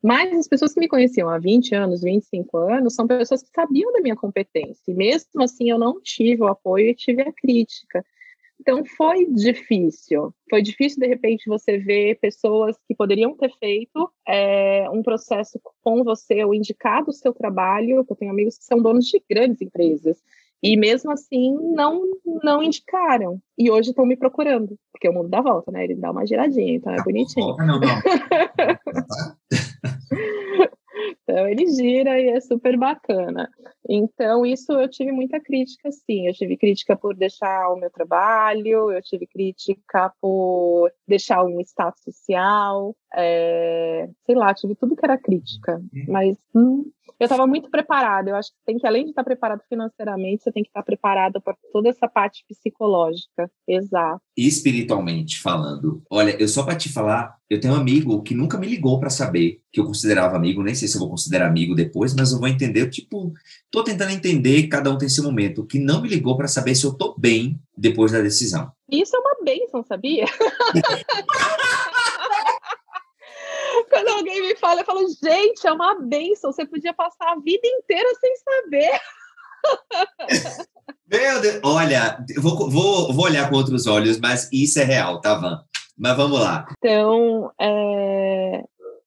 [0.03, 3.93] Mas as pessoas que me conheciam há 20 anos, 25 anos, são pessoas que sabiam
[3.93, 4.83] da minha competência.
[4.89, 8.05] E mesmo assim, eu não tive o apoio e tive a crítica.
[8.61, 10.35] Então foi difícil.
[10.49, 16.03] Foi difícil, de repente, você ver pessoas que poderiam ter feito é, um processo com
[16.03, 18.05] você, ou indicado o seu trabalho.
[18.09, 20.23] Eu tenho amigos que são donos de grandes empresas.
[20.63, 22.03] E mesmo assim, não,
[22.43, 23.41] não indicaram.
[23.59, 25.85] E hoje estão me procurando, porque o mundo dá volta, né?
[25.85, 27.55] Ele dá uma giradinha, então é bonitinho.
[27.59, 27.81] Não, não.
[31.22, 33.51] Então ele gira e é super bacana.
[33.89, 36.26] Então isso eu tive muita crítica, sim.
[36.26, 42.03] Eu tive crítica por deixar o meu trabalho, eu tive crítica por deixar um status
[42.05, 45.76] social, é, sei lá, tive tudo que era crítica.
[45.76, 46.05] Uhum.
[46.09, 48.31] Mas hum, eu estava muito preparada.
[48.31, 51.41] Eu acho que tem que, além de estar preparado financeiramente, você tem que estar preparada
[51.41, 53.51] para toda essa parte psicológica.
[53.67, 54.21] Exato.
[54.37, 56.03] Espiritualmente falando.
[56.11, 59.11] Olha, eu só para te falar, eu tenho um amigo que nunca me ligou para
[59.11, 62.39] saber que eu considerava amigo, nem sei se eu vou considerar amigo depois, mas eu
[62.39, 63.33] vou entender, tipo,
[63.71, 66.85] tô tentando entender, cada um tem seu momento, que não me ligou para saber se
[66.85, 68.71] eu tô bem depois da decisão.
[68.91, 70.25] Isso é uma bênção, sabia?
[73.97, 76.53] Quando alguém me fala, eu falo, gente, é uma benção.
[76.53, 79.01] Você podia passar a vida inteira sem saber.
[81.11, 85.35] Meu Deus, olha, vou, vou, vou olhar com outros olhos, mas isso é real, tá,
[85.35, 85.65] Van?
[85.97, 86.67] Mas vamos lá.
[86.77, 88.63] Então, é,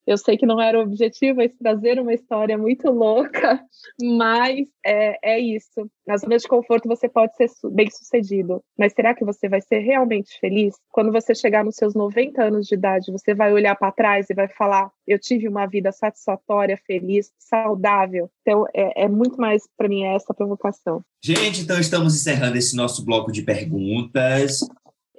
[0.09, 3.61] eu sei que não era o objetivo, é trazer uma história muito louca,
[4.01, 5.87] mas é, é isso.
[6.07, 9.77] Na zona de conforto você pode ser bem sucedido, mas será que você vai ser
[9.77, 10.73] realmente feliz?
[10.89, 14.33] Quando você chegar nos seus 90 anos de idade, você vai olhar para trás e
[14.33, 18.31] vai falar: eu tive uma vida satisfatória, feliz, saudável.
[18.41, 21.03] Então é, é muito mais para mim essa provocação.
[21.23, 24.61] Gente, então estamos encerrando esse nosso bloco de perguntas.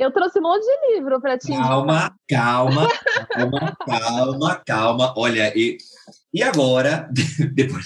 [0.01, 1.53] Eu trouxe um monte de livro para ti.
[1.53, 2.89] Calma, calma,
[3.29, 5.15] calma, calma, calma.
[5.15, 5.77] Olha, e,
[6.33, 7.07] e agora,
[7.53, 7.85] depois.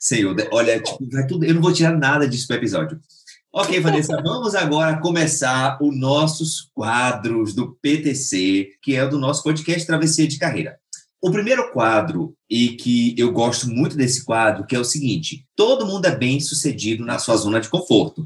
[0.00, 2.98] Senhor, olha, tipo, vai tudo, eu não vou tirar nada disso para o episódio.
[3.52, 9.44] Ok, Vanessa, vamos agora começar os nossos quadros do PTC, que é o do nosso
[9.44, 10.80] podcast Travessia de Carreira.
[11.20, 15.86] O primeiro quadro, e que eu gosto muito desse quadro, que é o seguinte: todo
[15.86, 18.24] mundo é bem sucedido na sua zona de conforto.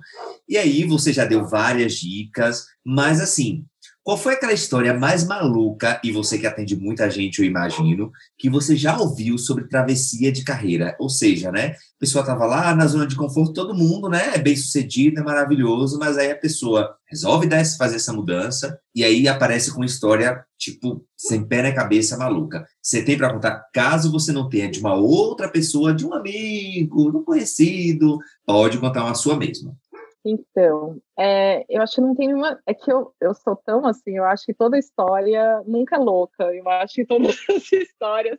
[0.49, 3.65] E aí você já deu várias dicas, mas assim,
[4.05, 8.51] qual foi aquela história mais maluca, e você que atende muita gente, eu imagino, que
[8.51, 10.97] você já ouviu sobre travessia de carreira?
[10.99, 11.69] Ou seja, né?
[11.69, 14.33] A pessoa estava lá na zona de conforto, todo mundo, né?
[14.35, 19.05] É bem sucedido, é maravilhoso, mas aí a pessoa resolve dar, fazer essa mudança, e
[19.05, 22.67] aí aparece com uma história, tipo, sem pé na cabeça, maluca.
[22.83, 27.11] Você tem para contar, caso você não tenha de uma outra pessoa, de um amigo,
[27.11, 29.77] de um conhecido, pode contar uma sua mesma.
[30.25, 32.61] Então, é, eu acho que não tem nenhuma.
[32.65, 36.45] É que eu, eu sou tão assim, eu acho que toda história nunca é louca.
[36.55, 38.39] Eu acho que todas as histórias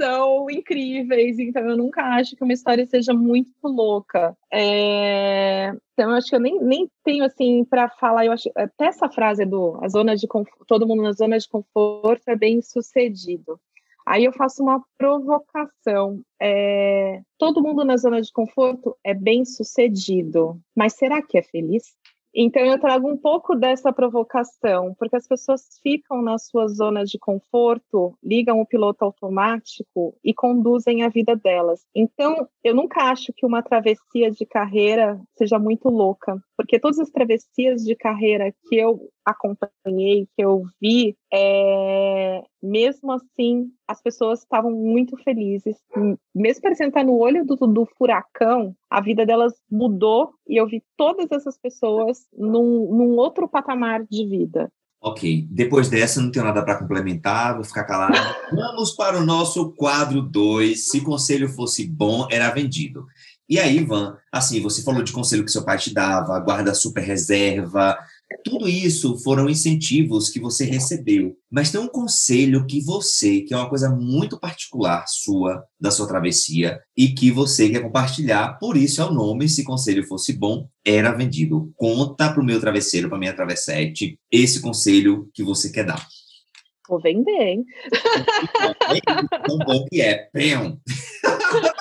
[0.00, 4.36] são incríveis, então eu nunca acho que uma história seja muito louca.
[4.52, 8.26] É, então, eu acho que eu nem, nem tenho assim para falar.
[8.26, 10.26] Eu acho até essa frase do a zona de
[10.66, 13.60] todo mundo na zona de conforto é bem sucedido.
[14.06, 16.20] Aí eu faço uma provocação.
[16.40, 21.94] É, todo mundo na zona de conforto é bem sucedido, mas será que é feliz?
[22.34, 27.18] Então eu trago um pouco dessa provocação, porque as pessoas ficam nas suas zonas de
[27.18, 31.84] conforto, ligam o piloto automático e conduzem a vida delas.
[31.94, 37.10] Então eu nunca acho que uma travessia de carreira seja muito louca, porque todas as
[37.10, 42.40] travessias de carreira que eu acompanhei, que eu vi, é...
[42.62, 45.76] mesmo assim, as pessoas estavam muito felizes.
[46.32, 50.84] Mesmo parecendo estar no olho do, do, furacão, a vida delas mudou e eu vi
[50.96, 54.70] todas essas pessoas num, num outro patamar de vida.
[55.04, 58.14] Ok, depois dessa não tenho nada para complementar, vou ficar calado.
[58.54, 60.88] Vamos para o nosso quadro 2.
[60.90, 63.08] Se conselho fosse bom, era vendido.
[63.52, 67.02] E aí, Ivan, assim, você falou de conselho que seu pai te dava, guarda super
[67.02, 67.98] reserva,
[68.42, 71.36] tudo isso foram incentivos que você recebeu.
[71.50, 76.08] Mas tem um conselho que você, que é uma coisa muito particular sua, da sua
[76.08, 80.66] travessia, e que você quer compartilhar, por isso é o nome, se conselho fosse bom,
[80.82, 81.70] era vendido.
[81.76, 86.02] Conta para o meu travesseiro, para minha travessete, esse conselho que você quer dar.
[86.88, 87.66] Vou vender, hein?
[89.46, 90.30] Tão bom que é.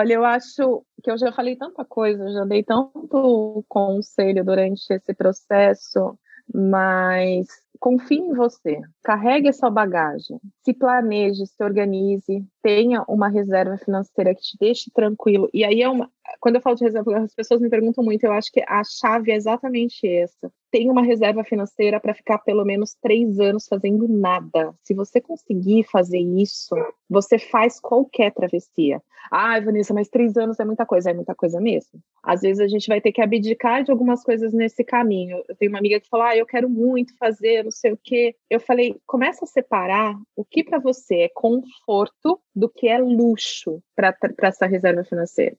[0.00, 5.12] Olha, eu acho que eu já falei tanta coisa, já dei tanto conselho durante esse
[5.12, 6.18] processo,
[6.54, 7.46] mas
[7.78, 14.34] confie em você, carregue a sua bagagem, se planeje, se organize, tenha uma reserva financeira
[14.34, 15.50] que te deixe tranquilo.
[15.52, 18.32] E aí é uma, quando eu falo de reserva, as pessoas me perguntam muito, eu
[18.32, 20.52] acho que a chave é exatamente essa.
[20.70, 24.72] Tenha uma reserva financeira para ficar pelo menos três anos fazendo nada.
[24.82, 26.74] Se você conseguir fazer isso,
[27.08, 29.02] você faz qualquer travessia.
[29.30, 32.00] Ah, Vanessa, mas três anos é muita coisa, é muita coisa mesmo.
[32.22, 35.42] Às vezes a gente vai ter que abdicar de algumas coisas nesse caminho.
[35.48, 38.34] Eu tenho uma amiga que falou: Ah, eu quero muito fazer, não sei o quê.
[38.48, 43.82] Eu falei: começa a separar o que para você é conforto do que é luxo
[43.94, 45.56] para essa reserva financeira.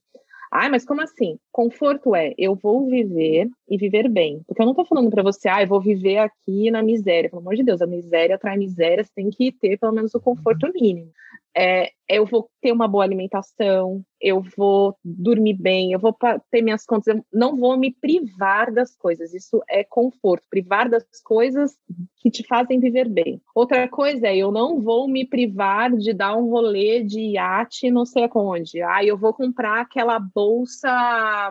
[0.54, 1.38] Ah, mas como assim?
[1.50, 4.42] Conforto é eu vou viver e viver bem.
[4.46, 7.30] Porque eu não estou falando para você, ah, eu vou viver aqui na miséria.
[7.30, 10.20] Pelo amor de Deus, a miséria atrai miséria, você tem que ter pelo menos o
[10.20, 11.10] conforto mínimo
[11.56, 16.16] é, eu vou ter uma boa alimentação, eu vou dormir bem, eu vou
[16.50, 19.34] ter minhas contas, eu não vou me privar das coisas.
[19.34, 21.72] Isso é conforto, privar das coisas
[22.16, 23.40] que te fazem viver bem.
[23.54, 28.04] Outra coisa é, eu não vou me privar de dar um rolê de iate não
[28.04, 28.82] sei aonde.
[28.82, 30.90] Ah, eu vou comprar aquela bolsa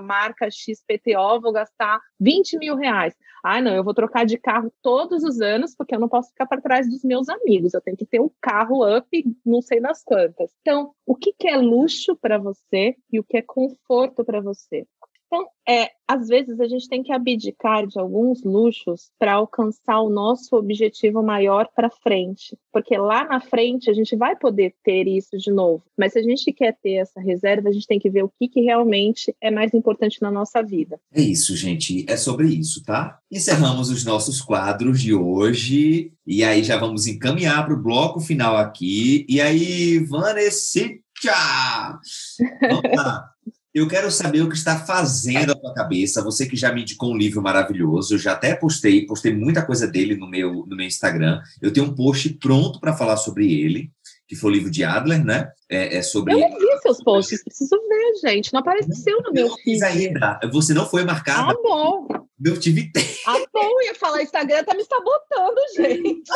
[0.01, 3.13] marca XPTO, vou gastar 20 mil reais.
[3.43, 6.45] Ah, não, eu vou trocar de carro todos os anos, porque eu não posso ficar
[6.45, 7.73] para trás dos meus amigos.
[7.73, 9.07] Eu tenho que ter um carro up,
[9.43, 10.51] não sei quantas.
[10.61, 14.87] Então, o que, que é luxo para você e o que é conforto para você?
[15.31, 20.09] Então, é, às vezes a gente tem que abdicar de alguns luxos para alcançar o
[20.09, 25.37] nosso objetivo maior para frente, porque lá na frente a gente vai poder ter isso
[25.37, 25.81] de novo.
[25.97, 28.49] Mas se a gente quer ter essa reserva, a gente tem que ver o que,
[28.49, 30.99] que realmente é mais importante na nossa vida.
[31.13, 32.05] É isso, gente.
[32.09, 33.17] É sobre isso, tá?
[33.31, 38.57] Encerramos os nossos quadros de hoje e aí já vamos encaminhar para o bloco final
[38.57, 39.25] aqui.
[39.29, 40.89] E aí, Vanessa,
[42.61, 43.30] vamos lá.
[43.73, 46.21] Eu quero saber o que está fazendo a tua cabeça.
[46.23, 49.87] Você que já me indicou um livro maravilhoso, eu já até postei, postei muita coisa
[49.87, 51.41] dele no meu, no meu Instagram.
[51.61, 53.89] Eu tenho um post pronto para falar sobre ele,
[54.27, 55.49] que foi o livro de Adler, né?
[55.69, 56.33] É, é sobre.
[56.33, 58.51] Eu não vi seus posts, preciso ver, gente.
[58.51, 59.81] Não apareceu no meu feed.
[59.85, 60.37] ainda.
[60.51, 61.51] Você não foi marcado.
[61.51, 62.07] Ah, bom.
[62.37, 63.05] Meu time tem.
[63.25, 66.29] Ah, bom, ia falar, Instagram tá me sabotando, gente.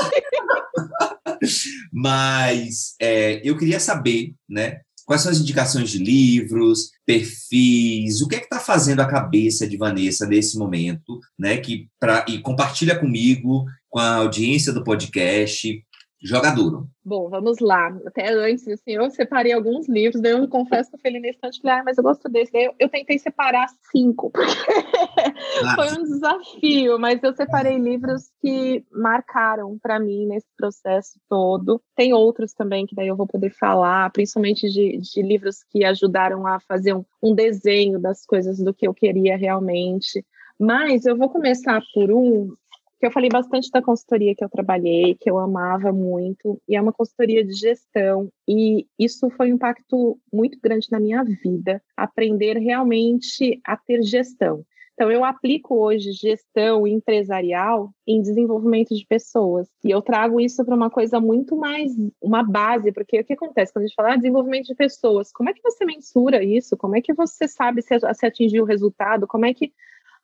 [1.91, 4.81] Mas é, eu queria saber, né?
[5.05, 8.21] Quais são as indicações de livros, perfis?
[8.21, 11.57] O que é que está fazendo a cabeça de Vanessa nesse momento, né?
[11.57, 15.83] Que pra, e compartilha comigo, com a audiência do podcast,
[16.21, 16.87] Joga duro.
[17.03, 17.87] Bom, vamos lá.
[18.05, 21.61] Até antes, assim, eu separei alguns livros, daí eu confesso que eu falei nesse instante,
[21.61, 22.51] falei, ah, mas eu gosto desse.
[22.51, 28.31] Daí eu, eu tentei separar cinco, porque ah, foi um desafio, mas eu separei livros
[28.41, 31.81] que marcaram para mim nesse processo todo.
[31.95, 36.47] Tem outros também que daí eu vou poder falar, principalmente de, de livros que ajudaram
[36.47, 40.25] a fazer um, um desenho das coisas do que eu queria realmente.
[40.57, 42.55] Mas eu vou começar por um
[42.99, 46.81] que eu falei bastante da consultoria que eu trabalhei, que eu amava muito, e é
[46.81, 52.57] uma consultoria de gestão, e isso foi um impacto muito grande na minha vida, aprender
[52.57, 54.65] realmente a ter gestão.
[54.95, 59.67] Então, eu aplico hoje gestão empresarial em desenvolvimento de pessoas.
[59.83, 61.91] E eu trago isso para uma coisa muito mais,
[62.21, 65.33] uma base, porque o que acontece quando a gente fala ah, desenvolvimento de pessoas?
[65.33, 66.77] Como é que você mensura isso?
[66.77, 69.27] Como é que você sabe se, se atingiu o resultado?
[69.27, 69.73] Como é que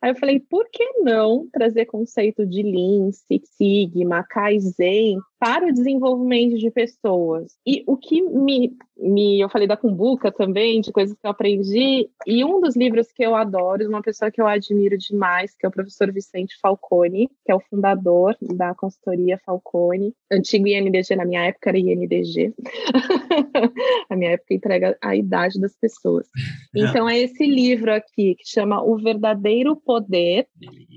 [0.01, 5.73] Aí eu falei, por que não trazer conceito de Lean, Six Sigma, Kaizen para o
[5.73, 7.55] desenvolvimento de pessoas?
[7.65, 12.09] E o que me, me eu falei da Kumbuka também, de coisas que eu aprendi,
[12.25, 15.69] e um dos livros que eu adoro, uma pessoa que eu admiro demais, que é
[15.69, 21.45] o professor Vicente Falcone, que é o fundador da consultoria Falcone, antigo INDG, na minha
[21.45, 22.53] época era INDG.
[24.09, 26.27] a minha época entrega a idade das pessoas.
[26.75, 30.47] Então é esse livro aqui que chama O Verdadeiro Poder,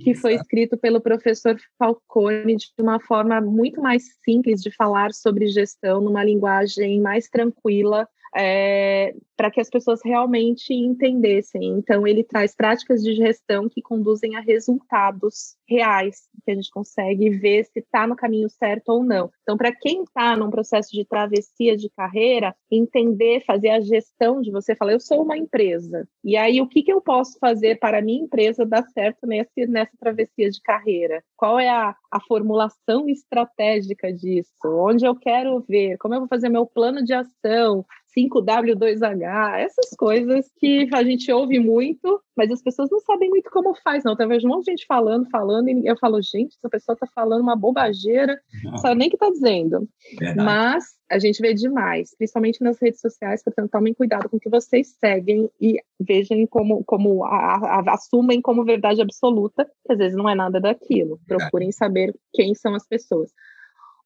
[0.05, 5.49] que foi escrito pelo professor Falcone de uma forma muito mais simples de falar sobre
[5.49, 8.07] gestão, numa linguagem mais tranquila,
[8.37, 11.65] é, para que as pessoas realmente entendessem.
[11.65, 17.31] Então, ele traz práticas de gestão que conduzem a resultados reais, que a gente consegue
[17.31, 19.31] ver se está no caminho certo ou não.
[19.43, 24.51] Então, para quem está num processo de travessia de carreira, entender, fazer a gestão de
[24.51, 27.99] você, falar, eu sou uma empresa, e aí o que, que eu posso fazer para
[27.99, 31.23] a minha empresa dar certo nesse, nessa travessia de carreira?
[31.37, 34.53] Qual é a, a formulação estratégica disso?
[34.65, 35.97] Onde eu quero ver?
[35.99, 37.85] Como eu vou fazer meu plano de ação?
[38.17, 43.75] 5W2H, essas coisas que a gente ouve muito, mas as pessoas não sabem muito como
[43.75, 44.13] faz, não.
[44.13, 46.95] Então, eu vejo um monte de gente falando, falando, e eu falo, gente, essa pessoa
[46.95, 49.89] está falando uma bobageira, não sabe nem o que está dizendo.
[50.19, 50.45] Verdade.
[50.45, 54.49] Mas a gente vê demais, principalmente nas redes sociais, portanto, tomem cuidado com o que
[54.49, 60.17] vocês seguem e vejam como, como a, a, assumem como verdade absoluta, que às vezes
[60.17, 61.21] não é nada daquilo.
[61.27, 63.31] Procurem saber quem são as pessoas.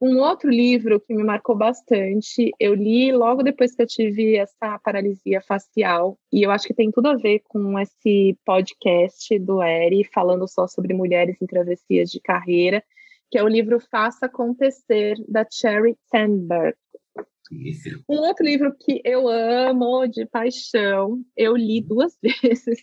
[0.01, 4.79] Um outro livro que me marcou bastante, eu li logo depois que eu tive essa
[4.79, 10.05] paralisia facial, e eu acho que tem tudo a ver com esse podcast do Eri,
[10.05, 12.83] falando só sobre mulheres em travessias de carreira,
[13.29, 16.77] que é o livro Faça Acontecer, da Cherry Sandberg.
[18.09, 22.79] Um outro livro que eu amo de paixão, eu li duas vezes,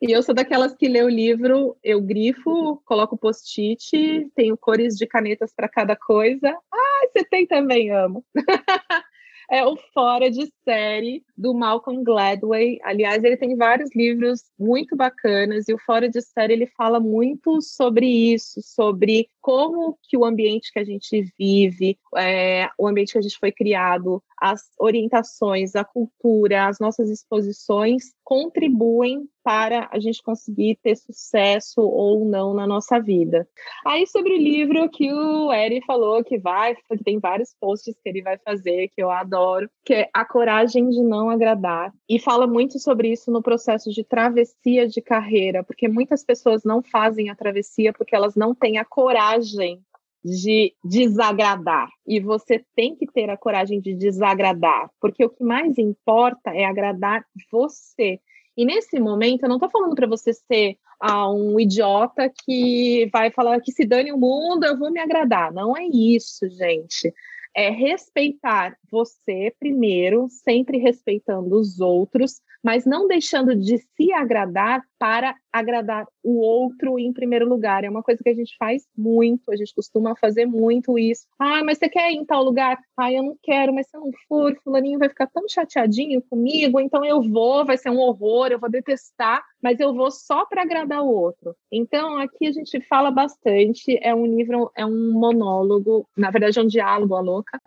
[0.00, 5.06] e eu sou daquelas que lê o livro, eu grifo, coloco post-it, tenho cores de
[5.06, 6.56] canetas para cada coisa.
[6.72, 8.24] Ah, você tem também, amo.
[9.50, 12.78] é o Fora de Série do Malcolm Gladwell.
[12.82, 17.60] Aliás, ele tem vários livros muito bacanas e o Fora de Série ele fala muito
[17.60, 23.18] sobre isso, sobre como que o ambiente que a gente vive, é, o ambiente que
[23.18, 30.22] a gente foi criado, as orientações, a cultura, as nossas exposições contribuem para a gente
[30.22, 33.46] conseguir ter sucesso ou não na nossa vida.
[33.84, 38.08] Aí sobre o livro que o Eri falou que vai, que tem vários posts que
[38.08, 42.46] ele vai fazer que eu adoro, que é A Coragem de Não Agradar, e fala
[42.46, 47.36] muito sobre isso no processo de travessia de carreira, porque muitas pessoas não fazem a
[47.36, 49.82] travessia porque elas não têm a coragem
[50.24, 51.88] de desagradar.
[52.06, 56.64] E você tem que ter a coragem de desagradar, porque o que mais importa é
[56.64, 58.18] agradar você.
[58.56, 63.30] E nesse momento, eu não estou falando para você ser ah, um idiota que vai
[63.30, 65.52] falar que se dane o mundo, eu vou me agradar.
[65.52, 67.12] Não é isso, gente.
[67.56, 75.36] É respeitar você primeiro, sempre respeitando os outros, mas não deixando de se agradar para
[75.54, 77.84] agradar o outro em primeiro lugar.
[77.84, 81.28] É uma coisa que a gente faz muito, a gente costuma fazer muito isso.
[81.38, 82.76] Ah, mas você quer ir em tal lugar?
[82.96, 86.80] Ah, eu não quero, mas se eu não for, fulaninho vai ficar tão chateadinho comigo,
[86.80, 90.62] então eu vou, vai ser um horror, eu vou detestar, mas eu vou só para
[90.62, 91.54] agradar o outro.
[91.70, 96.62] Então, aqui a gente fala bastante, é um livro, é um monólogo, na verdade é
[96.62, 97.60] um diálogo, a louca,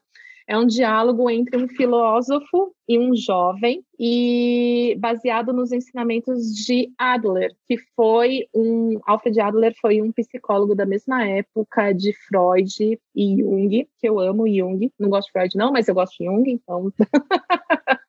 [0.48, 7.54] é um diálogo entre um filósofo e um jovem, e baseado nos ensinamentos de Adler,
[7.68, 8.98] que foi um.
[9.06, 14.48] Alfred Adler foi um psicólogo da mesma época de Freud e Jung, que eu amo
[14.48, 14.90] Jung.
[14.98, 16.92] Não gosto de Freud, não, mas eu gosto de Jung, então.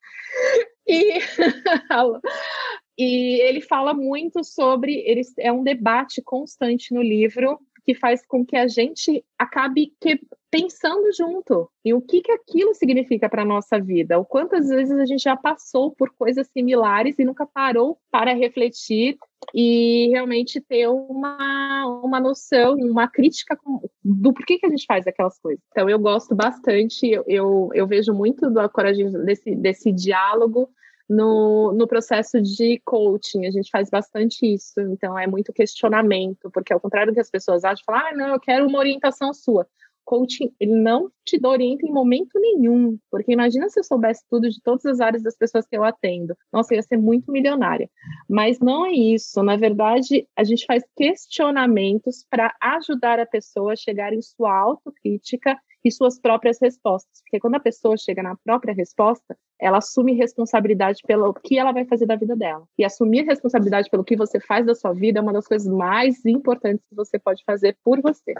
[0.86, 1.18] e.
[3.00, 8.44] E ele fala muito sobre, ele, é um debate constante no livro que faz com
[8.44, 10.20] que a gente acabe que,
[10.50, 14.18] pensando junto e o que, que aquilo significa para a nossa vida.
[14.18, 19.16] O quantas vezes a gente já passou por coisas similares e nunca parou para refletir
[19.54, 23.58] e realmente ter uma, uma noção, uma crítica
[24.04, 25.64] do porquê que a gente faz aquelas coisas.
[25.70, 30.68] Então, eu gosto bastante, eu, eu, eu vejo muito da coragem desse, desse diálogo
[31.08, 36.72] no, no processo de coaching, a gente faz bastante isso, então é muito questionamento, porque
[36.72, 39.66] ao contrário do que as pessoas acham, falam, ah, não, eu quero uma orientação sua
[40.08, 44.58] coaching, ele não te orienta em momento nenhum, porque imagina se eu soubesse tudo de
[44.62, 46.34] todas as áreas das pessoas que eu atendo.
[46.50, 47.90] Nossa, eu ia ser muito milionária.
[48.26, 49.42] Mas não é isso.
[49.42, 55.58] Na verdade, a gente faz questionamentos para ajudar a pessoa a chegar em sua autocrítica
[55.84, 57.20] e suas próprias respostas.
[57.22, 61.84] Porque quando a pessoa chega na própria resposta, ela assume responsabilidade pelo que ela vai
[61.84, 62.64] fazer da vida dela.
[62.78, 66.24] E assumir responsabilidade pelo que você faz da sua vida é uma das coisas mais
[66.24, 68.34] importantes que você pode fazer por você.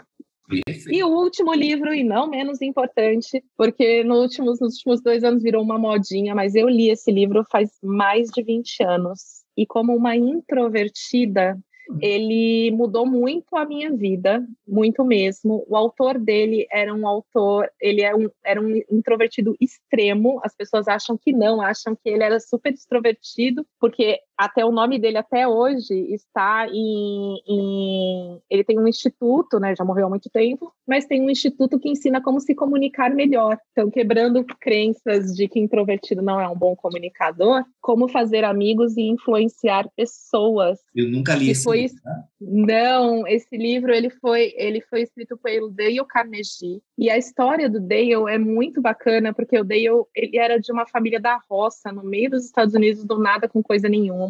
[0.89, 5.43] E o último livro, e não menos importante, porque no últimos, nos últimos dois anos
[5.43, 9.43] virou uma modinha, mas eu li esse livro faz mais de 20 anos.
[9.55, 11.55] E como uma introvertida,
[12.01, 15.65] ele mudou muito a minha vida, muito mesmo.
[15.67, 20.39] O autor dele era um autor, ele é um, era um introvertido extremo.
[20.43, 24.97] As pessoas acham que não, acham que ele era super extrovertido, porque até o nome
[24.97, 30.29] dele até hoje está em, em, ele tem um instituto, né, já morreu há muito
[30.29, 33.57] tempo, mas tem um instituto que ensina como se comunicar melhor.
[33.73, 39.01] Então, quebrando crenças de que introvertido não é um bom comunicador, como fazer amigos e
[39.01, 40.79] influenciar pessoas.
[40.95, 42.01] Eu nunca li esse foi, livro.
[42.01, 42.23] Tá?
[42.39, 46.81] Não, esse livro ele foi ele foi escrito pelo Dale Carnegie.
[46.97, 50.87] E a história do Dale é muito bacana porque o Dale ele era de uma
[50.87, 54.28] família da roça no meio dos Estados Unidos do nada com coisa nenhuma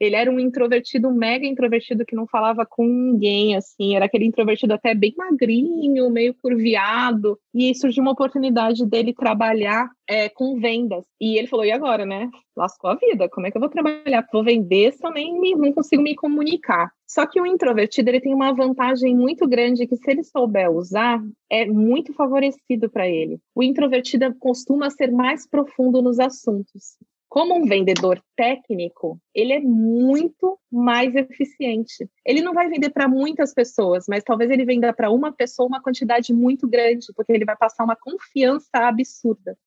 [0.00, 4.72] Ele era um introvertido, mega introvertido que não falava com ninguém, assim, era aquele introvertido
[4.72, 7.38] até bem magrinho, meio curviado.
[7.52, 11.04] E surgiu uma oportunidade dele trabalhar é, com vendas.
[11.20, 12.30] E ele falou: e agora, né?
[12.56, 14.26] Lascou a vida, como é que eu vou trabalhar?
[14.32, 16.90] Vou vender eu nem me, não consigo me comunicar.
[17.06, 21.20] Só que o introvertido ele tem uma vantagem muito grande que, se ele souber usar,
[21.50, 23.38] é muito favorecido para ele.
[23.54, 26.98] O introvertido costuma ser mais profundo nos assuntos.
[27.28, 32.08] Como um vendedor técnico, ele é muito mais eficiente.
[32.24, 35.82] Ele não vai vender para muitas pessoas, mas talvez ele venda para uma pessoa uma
[35.82, 39.58] quantidade muito grande, porque ele vai passar uma confiança absurda.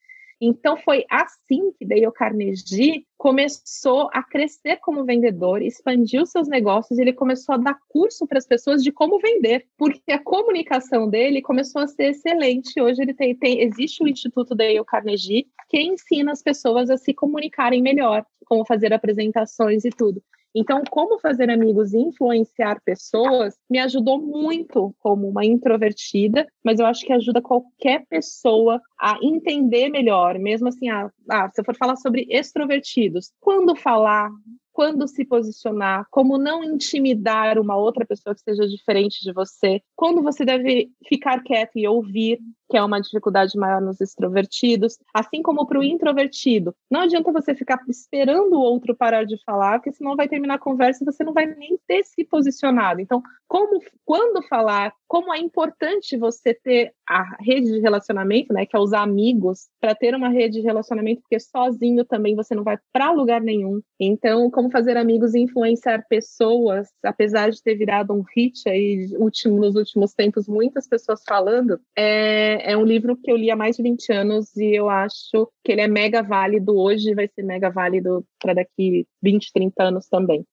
[0.43, 7.13] Então foi assim que Dale Carnegie começou a crescer como vendedor, expandiu seus negócios, ele
[7.13, 11.83] começou a dar curso para as pessoas de como vender, porque a comunicação dele começou
[11.83, 12.81] a ser excelente.
[12.81, 17.13] Hoje ele tem, tem existe o Instituto Dale Carnegie que ensina as pessoas a se
[17.13, 20.23] comunicarem melhor, como fazer apresentações e tudo.
[20.53, 26.85] Então, como fazer amigos e influenciar pessoas me ajudou muito como uma introvertida, mas eu
[26.85, 31.75] acho que ajuda qualquer pessoa a entender melhor, mesmo assim, ah, ah, se eu for
[31.75, 34.29] falar sobre extrovertidos, quando falar,
[34.73, 40.23] quando se posicionar, como não intimidar uma outra pessoa que seja diferente de você, quando
[40.23, 45.67] você deve ficar quieto e ouvir, que é uma dificuldade maior nos extrovertidos, assim como
[45.67, 46.73] para o introvertido.
[46.89, 50.59] Não adianta você ficar esperando o outro parar de falar, porque senão vai terminar a
[50.59, 52.99] conversa e você não vai nem ter se posicionado.
[52.99, 58.75] Então, como, quando falar, como é importante você ter a rede de relacionamento, né, que
[58.75, 62.79] é usar amigos para ter uma rede de relacionamento, porque sozinho também você não vai
[62.93, 63.81] para lugar nenhum.
[63.99, 69.57] Então, como fazer amigos e influenciar pessoas, apesar de ter virado um hit aí último,
[69.57, 73.77] nos últimos tempos, muitas pessoas falando, é, é um livro que eu li há mais
[73.77, 77.69] de 20 anos e eu acho que ele é mega válido hoje, vai ser mega
[77.69, 80.45] válido para daqui 20, 30 anos também.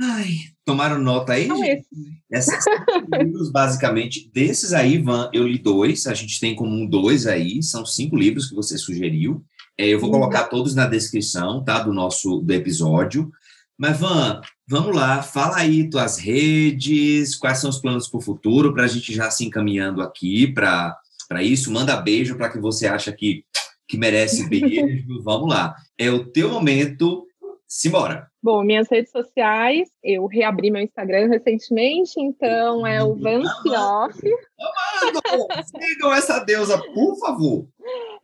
[0.00, 0.28] Ai,
[0.64, 1.48] tomaram nota aí?
[1.48, 2.64] Não Esses
[3.12, 7.62] livros, basicamente, desses aí, Van, eu li dois, a gente tem como um dois aí,
[7.62, 9.44] são cinco livros que você sugeriu.
[9.76, 10.20] É, eu vou uhum.
[10.20, 13.30] colocar todos na descrição, tá, do nosso do episódio.
[13.76, 18.74] Mas, Van, vamos lá, fala aí tuas redes, quais são os planos para o futuro,
[18.74, 20.96] para a gente já se encaminhando aqui para
[21.28, 23.44] para isso, manda beijo para que você acha que,
[23.86, 25.22] que merece beijo.
[25.22, 25.76] Vamos lá.
[25.98, 27.26] É o teu momento.
[27.70, 28.26] Simbora.
[28.42, 34.18] Bom, minhas redes sociais, eu reabri meu Instagram recentemente, então é o Vance Off.
[34.58, 35.46] Amado,
[35.76, 37.68] sigam essa deusa, por favor.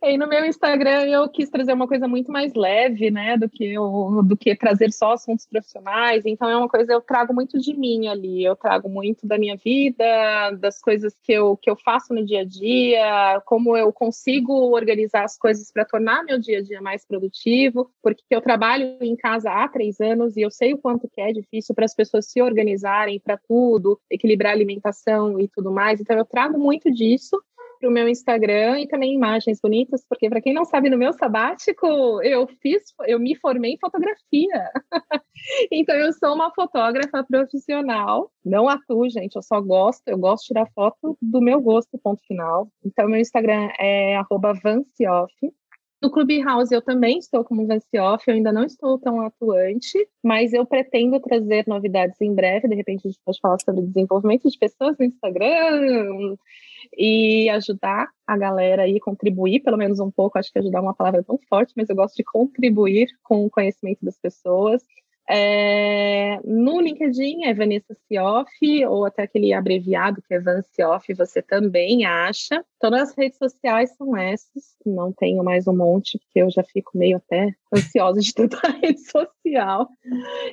[0.03, 3.65] E no meu Instagram eu quis trazer uma coisa muito mais leve, né, do que
[3.65, 6.25] eu, do que trazer só assuntos profissionais.
[6.25, 9.55] Então é uma coisa eu trago muito de mim ali, eu trago muito da minha
[9.57, 14.53] vida, das coisas que eu que eu faço no dia a dia, como eu consigo
[14.75, 19.15] organizar as coisas para tornar meu dia a dia mais produtivo, porque eu trabalho em
[19.15, 22.27] casa há três anos e eu sei o quanto que é difícil para as pessoas
[22.27, 25.99] se organizarem para tudo, equilibrar a alimentação e tudo mais.
[25.99, 27.41] Então eu trago muito disso
[27.79, 31.13] para o meu Instagram e também imagens bonitas, porque para quem não sabe, no meu
[31.13, 34.71] sabático eu fiz, eu me formei em fotografia.
[35.71, 40.47] então eu sou uma fotógrafa profissional, não atuo, gente, eu só gosto, eu gosto de
[40.47, 42.69] tirar foto do meu gosto, ponto final.
[42.83, 44.19] Então meu Instagram é
[44.63, 45.33] @vancioff.
[46.05, 50.63] No Clubhouse eu também estou como Vancioff, eu ainda não estou tão atuante, mas eu
[50.63, 52.67] pretendo trazer novidades em breve.
[52.67, 56.37] De repente a gente pode falar sobre desenvolvimento de pessoas no Instagram,
[56.95, 60.37] e ajudar a galera e contribuir, pelo menos um pouco.
[60.37, 63.49] Acho que ajudar é uma palavra tão forte, mas eu gosto de contribuir com o
[63.49, 64.83] conhecimento das pessoas.
[65.27, 71.41] É, no LinkedIn é Vanessa Sioff, ou até aquele abreviado que é Van Sioff, você
[71.41, 72.63] também acha.
[72.79, 76.95] Todas as redes sociais são essas, não tenho mais um monte, porque eu já fico
[76.95, 79.89] meio até ansiosa de tanta rede social.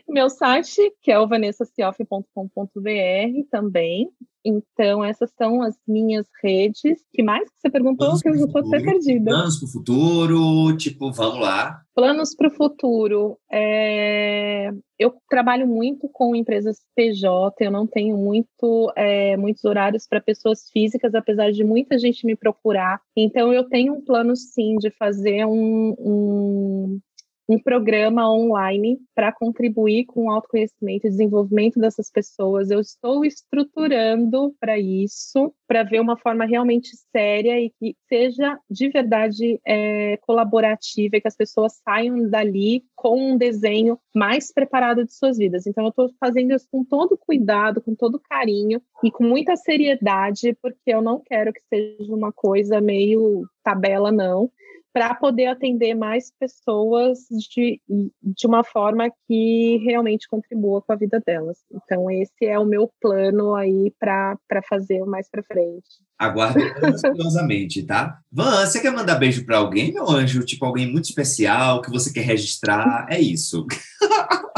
[0.08, 4.10] Meu site, que é o vanessacioff.com.br também,
[4.44, 7.00] então, essas são as minhas redes.
[7.12, 8.06] que mais que você perguntou?
[8.06, 9.30] Planos que eu estou até perdida.
[9.30, 11.80] Planos para o futuro, tipo, vamos lá.
[11.94, 13.38] Planos para o futuro.
[13.50, 14.70] É...
[14.98, 20.68] Eu trabalho muito com empresas PJ, eu não tenho muito, é, muitos horários para pessoas
[20.70, 23.00] físicas, apesar de muita gente me procurar.
[23.16, 27.00] Então, eu tenho um plano, sim, de fazer um, um
[27.48, 32.70] um programa online para contribuir com o autoconhecimento e desenvolvimento dessas pessoas.
[32.70, 38.88] Eu estou estruturando para isso, para ver uma forma realmente séria e que seja de
[38.88, 45.12] verdade é, colaborativa e que as pessoas saiam dali com um desenho mais preparado de
[45.12, 45.66] suas vidas.
[45.66, 50.56] Então, eu estou fazendo isso com todo cuidado, com todo carinho e com muita seriedade,
[50.62, 54.50] porque eu não quero que seja uma coisa meio tabela, não
[54.92, 57.80] para poder atender mais pessoas de,
[58.22, 61.58] de uma forma que realmente contribua com a vida delas.
[61.72, 64.36] Então, esse é o meu plano aí para
[64.68, 66.02] fazer mais para frente.
[66.22, 68.18] Aguardo ansiosamente, tá?
[68.30, 70.44] Van, você quer mandar beijo para alguém, meu anjo?
[70.44, 73.06] Tipo, alguém muito especial que você quer registrar?
[73.10, 73.66] É isso.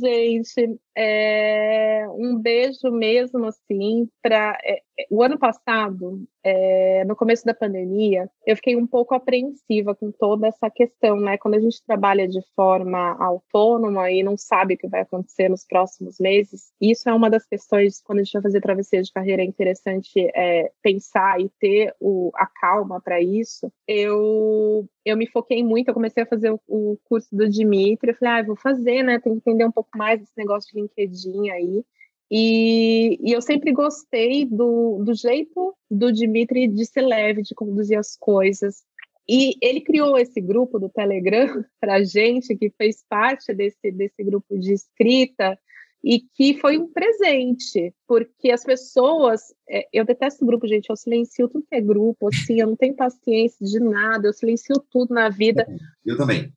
[0.00, 7.46] Gente, é, um beijo mesmo assim para é, é, o ano passado, é, no começo
[7.46, 11.38] da pandemia, eu fiquei um pouco apreensiva com toda essa questão, né?
[11.38, 15.64] Quando a gente trabalha de forma autônoma e não sabe o que vai acontecer nos
[15.64, 19.42] próximos meses, isso é uma das questões quando a gente vai fazer travessia de carreira
[19.42, 23.72] é interessante é, pensar e ter o, a calma para isso.
[23.86, 28.16] Eu eu me foquei muito, eu comecei a fazer o, o curso do Dimitri, eu
[28.16, 29.18] falei, ah, vou fazer, né?
[29.18, 31.84] Tem que entender um pouco mais desse negócio de LinkedIn aí.
[32.30, 37.98] E, e, eu sempre gostei do, do jeito do Dimitri de ser leve, de conduzir
[37.98, 38.84] as coisas.
[39.26, 44.58] E ele criou esse grupo do Telegram para gente, que fez parte desse, desse grupo
[44.58, 45.58] de escrita,
[46.02, 51.48] e que foi um presente, porque as pessoas, é, eu detesto grupo, gente, eu silencio
[51.48, 55.28] tudo que é grupo, assim, eu não tenho paciência de nada, eu silencio tudo na
[55.28, 55.66] vida.
[56.06, 56.52] Eu também.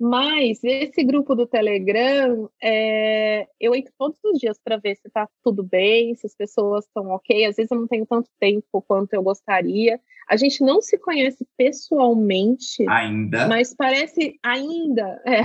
[0.00, 5.28] Mas esse grupo do Telegram, é, eu entro todos os dias para ver se está
[5.42, 7.44] tudo bem, se as pessoas estão ok.
[7.44, 10.00] Às vezes eu não tenho tanto tempo quanto eu gostaria.
[10.30, 12.88] A gente não se conhece pessoalmente.
[12.88, 13.48] Ainda.
[13.48, 15.20] Mas parece ainda.
[15.26, 15.42] É,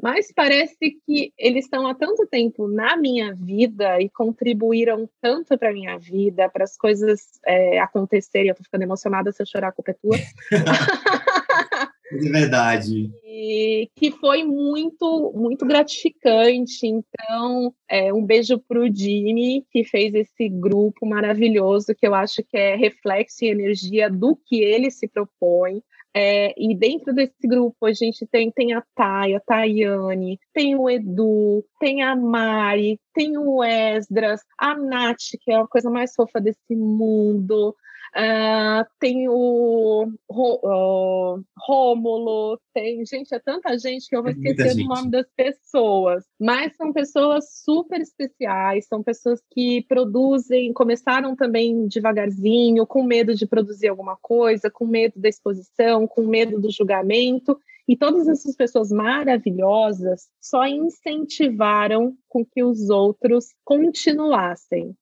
[0.00, 5.72] mas parece que eles estão há tanto tempo na minha vida e contribuíram tanto para
[5.72, 8.48] minha vida, para as coisas é, acontecerem.
[8.48, 10.16] Eu estou ficando emocionada se eu chorar, a culpa é tua.
[12.12, 13.10] De verdade.
[13.24, 16.86] E que foi muito, muito gratificante.
[16.86, 22.42] Então, é, um beijo para o Jimmy, que fez esse grupo maravilhoso, que eu acho
[22.44, 25.82] que é reflexo e energia do que ele se propõe.
[26.18, 30.88] É, e dentro desse grupo a gente tem, tem a Thay, a Tayane, tem o
[30.88, 36.40] Edu, tem a Mari, tem o Esdras, a Nath, que é a coisa mais fofa
[36.40, 37.76] desse mundo,
[38.16, 44.84] Uh, tem o uh, Rômulo, tem gente, é tanta gente que eu vou esquecer do
[44.84, 52.86] nome das pessoas, mas são pessoas super especiais, são pessoas que produzem, começaram também devagarzinho,
[52.86, 57.96] com medo de produzir alguma coisa, com medo da exposição, com medo do julgamento, e
[57.96, 64.96] todas essas pessoas maravilhosas só incentivaram com que os outros continuassem.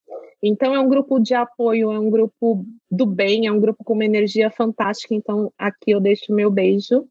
[0.46, 3.94] Então, é um grupo de apoio, é um grupo do bem, é um grupo com
[3.94, 5.14] uma energia fantástica.
[5.14, 7.06] Então, aqui eu deixo o meu beijo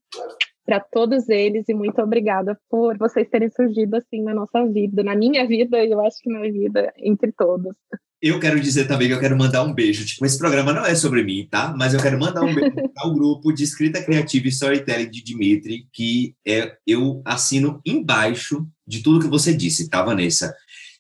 [0.64, 5.16] para todos eles e muito obrigada por vocês terem surgido assim na nossa vida, na
[5.16, 7.76] minha vida e eu acho que na vida entre todos.
[8.22, 10.06] Eu quero dizer também que eu quero mandar um beijo.
[10.06, 11.74] Tipo, esse programa não é sobre mim, tá?
[11.76, 15.88] Mas eu quero mandar um beijo ao grupo de escrita criativa e storytelling de Dimitri,
[15.92, 20.56] que é, eu assino embaixo de tudo que você disse, tá, Vanessa?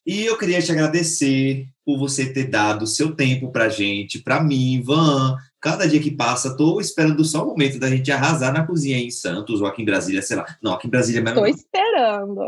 [0.06, 4.82] E eu queria te agradecer por você ter dado seu tempo para gente, para mim,
[4.84, 5.36] Van.
[5.62, 9.10] Cada dia que passa, estou esperando só o momento da gente arrasar na cozinha em
[9.10, 10.46] Santos ou aqui em Brasília, sei lá.
[10.62, 11.46] Não, aqui em Brasília é mesmo.
[11.46, 12.42] Estou esperando.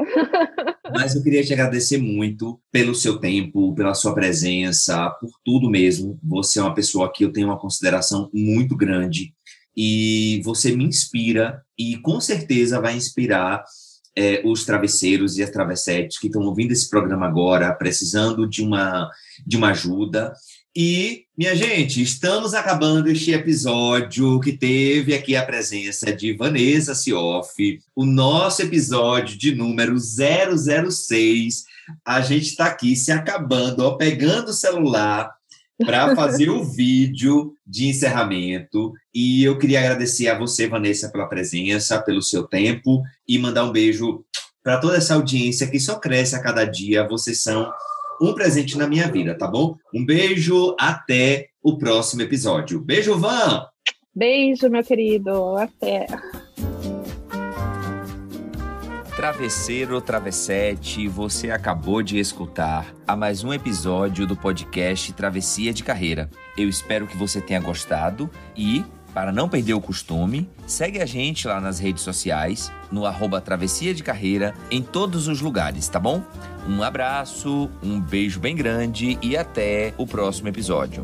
[0.94, 6.20] Mas eu queria te agradecer muito pelo seu tempo, pela sua presença, por tudo mesmo.
[6.24, 9.34] Você é uma pessoa que eu tenho uma consideração muito grande
[9.76, 13.64] e você me inspira e com certeza vai inspirar
[14.16, 19.10] é, os travesseiros e as travessetes que estão ouvindo esse programa agora, precisando de uma,
[19.46, 20.34] de uma ajuda.
[20.78, 27.80] E, minha gente, estamos acabando este episódio que teve aqui a presença de Vanessa Sioff,
[27.96, 31.64] o nosso episódio de número 006.
[32.04, 35.35] A gente está aqui se acabando, ó, pegando o celular
[35.84, 38.94] para fazer o vídeo de encerramento.
[39.14, 43.72] E eu queria agradecer a você, Vanessa, pela presença, pelo seu tempo e mandar um
[43.72, 44.24] beijo
[44.64, 47.08] para toda essa audiência que só cresce a cada dia.
[47.08, 47.72] Vocês são
[48.22, 49.76] um presente na minha vida, tá bom?
[49.94, 52.80] Um beijo, até o próximo episódio.
[52.80, 53.68] Beijo, Van!
[54.14, 55.58] Beijo, meu querido.
[55.58, 56.08] Até.
[59.26, 66.30] Travesseiro Travessete, você acabou de escutar a mais um episódio do podcast Travessia de Carreira.
[66.56, 68.86] Eu espero que você tenha gostado e,
[69.16, 73.96] para não perder o costume, segue a gente lá nas redes sociais, no arroba Travessia
[73.96, 76.22] de Carreira, em todos os lugares, tá bom?
[76.70, 81.04] Um abraço, um beijo bem grande e até o próximo episódio.